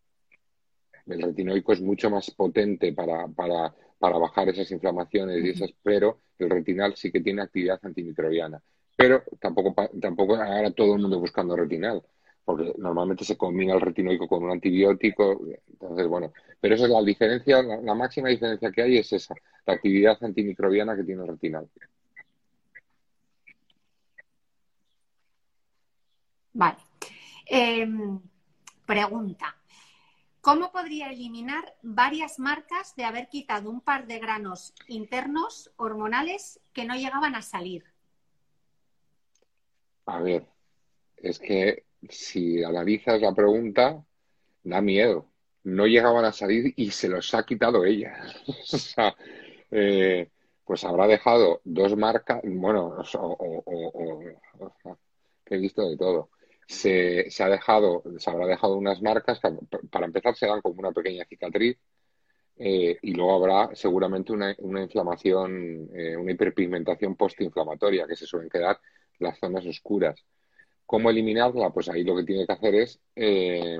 [1.07, 6.19] El retinoico es mucho más potente para, para, para bajar esas inflamaciones y esas, pero
[6.37, 8.61] el retinal sí que tiene actividad antimicrobiana.
[8.95, 12.03] Pero tampoco, tampoco ahora todo el mundo buscando retinal,
[12.45, 15.41] porque normalmente se combina el retinoico con un antibiótico.
[15.71, 19.33] Entonces, bueno, pero esa es la diferencia, la, la máxima diferencia que hay es esa,
[19.65, 21.67] la actividad antimicrobiana que tiene el retinal.
[26.53, 26.77] Vale.
[27.45, 28.19] Em,
[28.85, 29.57] pregunta.
[30.41, 36.85] ¿Cómo podría eliminar varias marcas de haber quitado un par de granos internos hormonales que
[36.85, 37.83] no llegaban a salir?
[40.07, 40.47] A ver,
[41.17, 44.03] es que si analizas la pregunta,
[44.63, 45.27] da miedo.
[45.63, 48.17] No llegaban a salir y se los ha quitado ella.
[48.47, 49.15] o sea,
[49.69, 50.29] eh,
[50.65, 54.23] pues habrá dejado dos marcas, bueno, o,
[55.45, 56.29] he visto de todo.
[56.71, 59.49] Se, ha dejado, se habrá dejado unas marcas que
[59.89, 61.77] para empezar se dan como una pequeña cicatriz
[62.57, 68.79] eh, y luego habrá seguramente una, inflamación, eh, una hiperpigmentación postinflamatoria que se suelen quedar
[69.19, 70.23] las zonas oscuras.
[70.85, 71.71] ¿Cómo eliminarla?
[71.71, 73.77] Pues ahí lo que tiene que hacer es eh,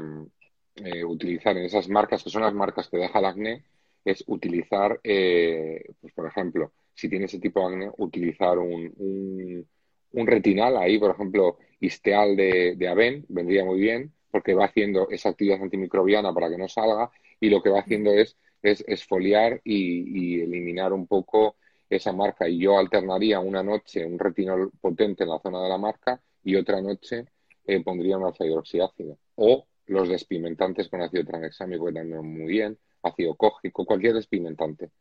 [1.06, 3.66] utilizar en esas marcas, que son las marcas que deja el acné,
[4.04, 9.66] es utilizar, pues por ejemplo, si tiene ese tipo de acné, utilizar un,
[10.12, 15.30] un, retinal ahí, por ejemplo, Isteal de, Aven, vendría muy bien, porque va haciendo esa
[15.30, 20.42] actividad antimicrobiana para que no salga y lo que va haciendo es, es esfoliar y,
[20.42, 21.58] eliminar un poco
[21.90, 22.48] esa marca.
[22.48, 26.56] Y yo alternaría una noche un retinol potente en la zona de la marca y
[26.56, 27.26] otra noche
[27.66, 29.18] eh, pondría un ácido hidroxiácido.
[29.36, 34.92] O los despigmentantes con ácido tranexámico, que también muy bien, ácido cógico, cualquier despigmentante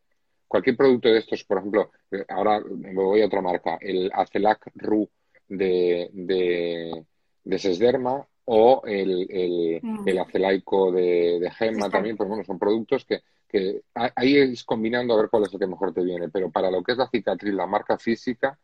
[0.51, 4.69] cualquier producto de estos, por ejemplo, eh, ahora me voy a otra marca, el Acelac
[4.75, 5.09] Ru
[5.51, 7.05] de, de,
[7.45, 10.09] de Sesderma o el, el, mm.
[10.09, 15.13] el acelaico de, de Gemma también, pues bueno, son productos que, que ahí es combinando
[15.15, 17.09] a ver cuál es el que mejor te viene, pero para lo que es la
[17.09, 18.59] cicatriz, la marca física,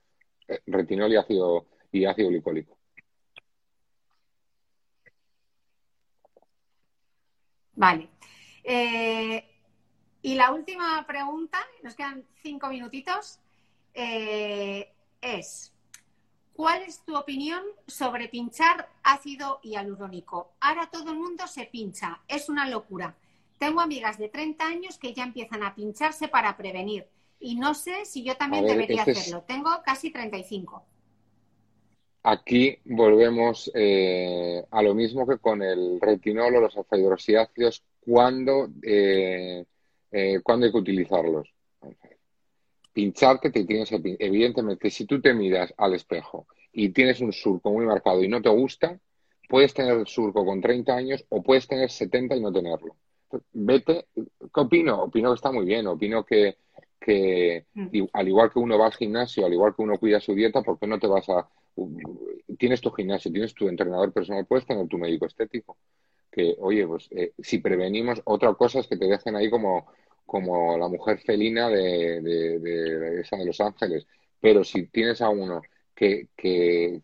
[0.49, 2.78] eh, retinol y ácido, y ácido glicólico.
[7.74, 8.09] Vale.
[8.64, 9.45] Eh,
[10.22, 13.41] y la última pregunta, nos quedan cinco minutitos,
[13.93, 15.72] eh, es,
[16.57, 20.53] ¿cuál es tu opinión sobre pinchar ácido hialurónico?
[20.61, 23.15] Ahora todo el mundo se pincha, es una locura.
[23.59, 27.07] Tengo amigas de 30 años que ya empiezan a pincharse para prevenir
[27.39, 29.45] y no sé si yo también debería este hacerlo.
[29.47, 30.83] Tengo casi 35.
[32.23, 38.69] Aquí volvemos eh, a lo mismo que con el retinol o los alfa hidroxiácidos cuando
[38.83, 39.65] eh,
[40.11, 41.56] eh, cuándo hay que utilizarlos.
[42.97, 47.71] Pincharte te tienes que, evidentemente, si tú te miras al espejo y tienes un surco
[47.71, 48.99] muy marcado y no te gusta,
[49.51, 52.97] puedes tener el surco con 30 años o puedes tener 70 y no tenerlo.
[53.53, 55.03] Vete, ¿qué opino?
[55.03, 56.57] Opino que está muy bien, opino que,
[56.99, 58.05] que mm.
[58.15, 60.79] al igual que uno va al gimnasio, al igual que uno cuida su dieta, ¿por
[60.79, 61.47] qué no te vas a...
[62.59, 65.77] Tienes tu gimnasio, tienes tu entrenador personal, puedes tener tu médico estético.
[66.33, 69.87] Que, oye, pues eh, si prevenimos, otra cosa es que te dejen ahí como,
[70.27, 74.07] como la mujer felina de, de, esa de Los Ángeles.
[74.41, 75.62] Pero si tienes a uno
[75.95, 77.03] que, que,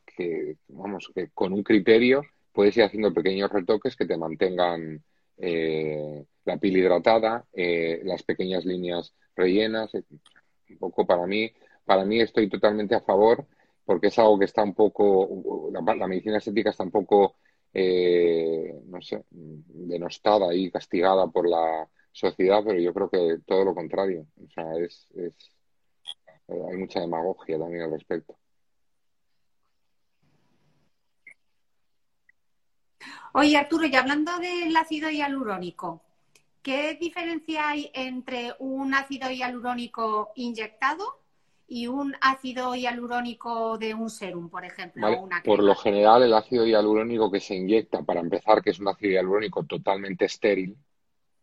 [0.69, 5.03] vamos, que con un criterio puedes ir haciendo pequeños retoques que te mantengan
[5.39, 9.95] eh, la piel hidratada, eh, las pequeñas líneas rellenas.
[9.95, 11.53] Un poco para mí,
[11.85, 13.47] para mí estoy totalmente a favor
[13.85, 17.37] porque es algo que está un poco, la, medicina estética está un poco,
[17.73, 23.75] eh, no sé, denostada y castigada por la sociedad, pero yo creo que todo lo
[23.75, 24.27] contrario.
[24.43, 25.35] O sea, es, es
[26.49, 28.37] hay mucha demagogia también al respecto.
[33.35, 36.03] Oye, Arturo, y hablando del ácido hialurónico,
[36.63, 41.23] ¿qué diferencia hay entre un ácido hialurónico inyectado
[41.67, 45.29] y un ácido hialurónico de un serum, por ejemplo?
[45.43, 49.13] por lo general, el ácido hialurónico que se inyecta, para empezar, que es un ácido
[49.13, 50.77] hialurónico totalmente estéril,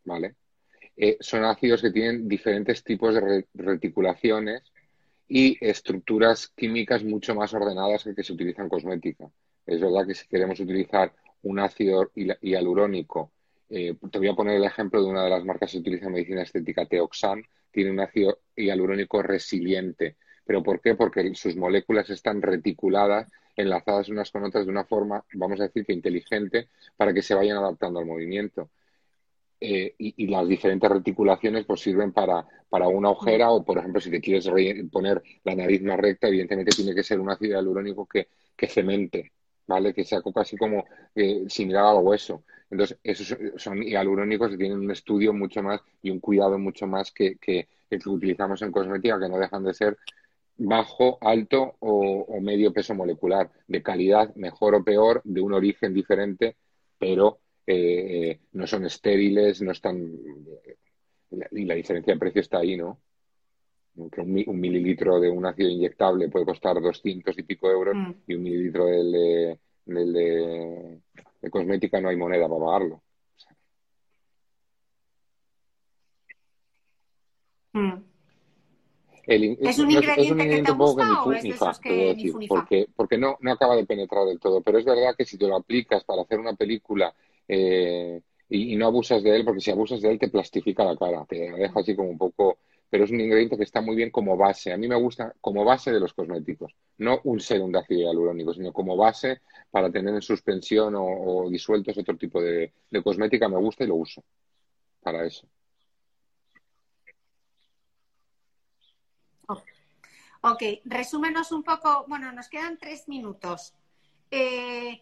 [0.04, 0.36] ¿vale?
[1.02, 4.64] Eh, son ácidos que tienen diferentes tipos de reticulaciones
[5.30, 9.30] y estructuras químicas mucho más ordenadas que que se utilizan en cosmética.
[9.66, 13.32] Es verdad que si queremos utilizar un ácido hialurónico,
[13.70, 16.08] eh, te voy a poner el ejemplo de una de las marcas que se utiliza
[16.08, 20.18] en medicina estética, Teoxan, tiene un ácido hialurónico resiliente.
[20.44, 20.96] ¿Pero por qué?
[20.96, 25.86] Porque sus moléculas están reticuladas, enlazadas unas con otras de una forma, vamos a decir
[25.86, 28.70] que inteligente, para que se vayan adaptando al movimiento.
[29.62, 34.10] Eh, y, las diferentes reticulaciones pues sirven para, para una ojera o, por ejemplo, si
[34.10, 34.50] te quieres
[34.90, 39.34] poner la nariz más recta, evidentemente tiene que ser un ácido hialurónico que, que cemente,
[39.68, 39.94] ¿vale?
[39.94, 42.44] Que sea casi como eh, similar al hueso.
[42.70, 47.12] Entonces, esos son hialurónicos que tienen un estudio mucho más y un cuidado mucho más
[47.12, 49.98] que, que el que utilizamos en cosmética, que no dejan de ser
[50.58, 55.94] bajo, alto o, o medio peso molecular, de calidad mejor o peor, de un origen
[55.94, 56.56] diferente,
[56.98, 57.40] pero
[57.72, 60.12] eh, no son estériles, no están.
[61.52, 63.00] Y la diferencia de precio está ahí, ¿no?
[64.12, 68.12] Que un, mililitro de un ácido inyectable puede costar 200 y pico euros mm.
[68.26, 69.12] y un mililitro del
[69.86, 71.00] de,
[71.42, 73.04] de cosmética no hay moneda para pagarlo.
[77.74, 78.04] Mm.
[79.28, 81.70] El, ¿Es un ingrediente que te poco gusta o ni es fu de ni fa,
[81.70, 84.62] esos te que ni decir, ni porque, porque no, no acaba de penetrar del todo,
[84.62, 87.14] pero es verdad que si te lo aplicas para hacer una película
[87.50, 91.26] eh, y, no abusas de él, porque si abusas de él te plastifica la cara,
[91.28, 94.38] te deja así como un poco, pero es un ingrediente que está muy bien como
[94.38, 94.72] base.
[94.72, 98.54] A mí me gusta como base de los cosméticos, no un serum de ácido hialurónico,
[98.54, 103.50] sino como base para tener en suspensión o, o disueltos otro tipo de, de cosmética,
[103.50, 104.24] me gusta y lo uso
[105.02, 105.48] para eso.
[110.42, 112.06] Ok, resúmenos un poco.
[112.08, 113.74] Bueno, nos quedan tres minutos.
[114.32, 115.02] Eh,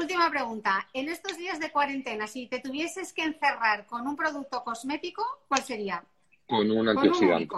[0.00, 0.88] última pregunta.
[0.92, 5.62] En estos días de cuarentena, si te tuvieses que encerrar con un producto cosmético, ¿cuál
[5.62, 6.04] sería?
[6.46, 7.56] Con un Con un antioxidante.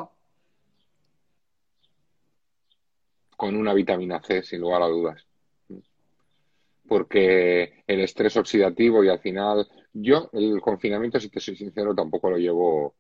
[3.37, 5.27] con una vitamina C, sin lugar a dudas.
[6.87, 12.31] Porque el estrés oxidativo y al final, yo el confinamiento, si te soy sincero, tampoco
[12.31, 12.95] lo llevo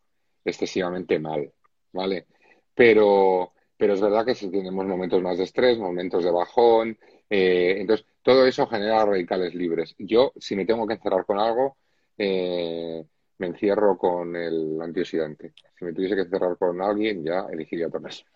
[0.44, 1.52] excesivamente mal,
[1.92, 2.26] ¿vale?
[2.74, 6.98] Pero, pero es verdad que si tenemos momentos más de estrés, momentos de bajón,
[7.30, 9.94] eh, entonces todo eso genera radicales libres.
[9.98, 11.76] Yo, si me tengo que encerrar con algo,
[12.18, 13.04] eh,
[13.38, 15.52] me encierro con el antioxidante.
[15.78, 18.30] Si me tuviese que encerrar con alguien, ya elegiría persona.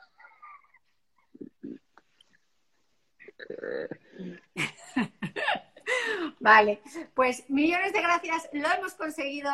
[6.41, 6.81] Vale,
[7.15, 8.49] pues millones de gracias.
[8.53, 9.51] Lo hemos conseguido.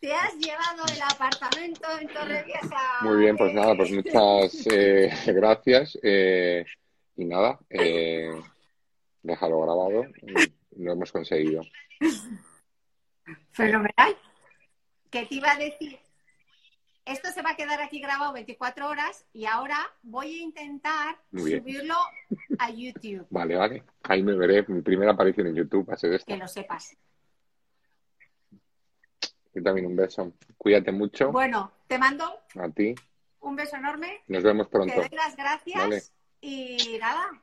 [0.00, 3.02] Te has llevado el apartamento en Torrevieja.
[3.02, 5.98] Muy bien, pues Eh, nada, pues muchas eh, gracias.
[6.02, 6.64] eh,
[7.16, 8.30] y nada, eh,
[9.22, 10.04] déjalo grabado.
[10.72, 11.62] y Lo hemos conseguido.
[13.52, 14.16] Fenomenal.
[15.10, 15.98] ¿Qué te iba a decir?
[17.04, 21.94] Esto se va a quedar aquí grabado 24 horas y ahora voy a intentar subirlo
[22.58, 23.82] a YouTube, Vale, vale.
[24.04, 24.64] Ahí me veré.
[24.68, 26.36] Mi primera aparición en YouTube va a ser que esta.
[26.36, 26.96] lo sepas.
[29.52, 30.32] Yo también un beso.
[30.56, 31.32] Cuídate mucho.
[31.32, 32.94] Bueno, te mando A ti.
[33.40, 34.94] un beso enorme, Nos vemos te pronto.
[34.94, 36.02] doy las gracias Vale.
[36.40, 37.42] y nada,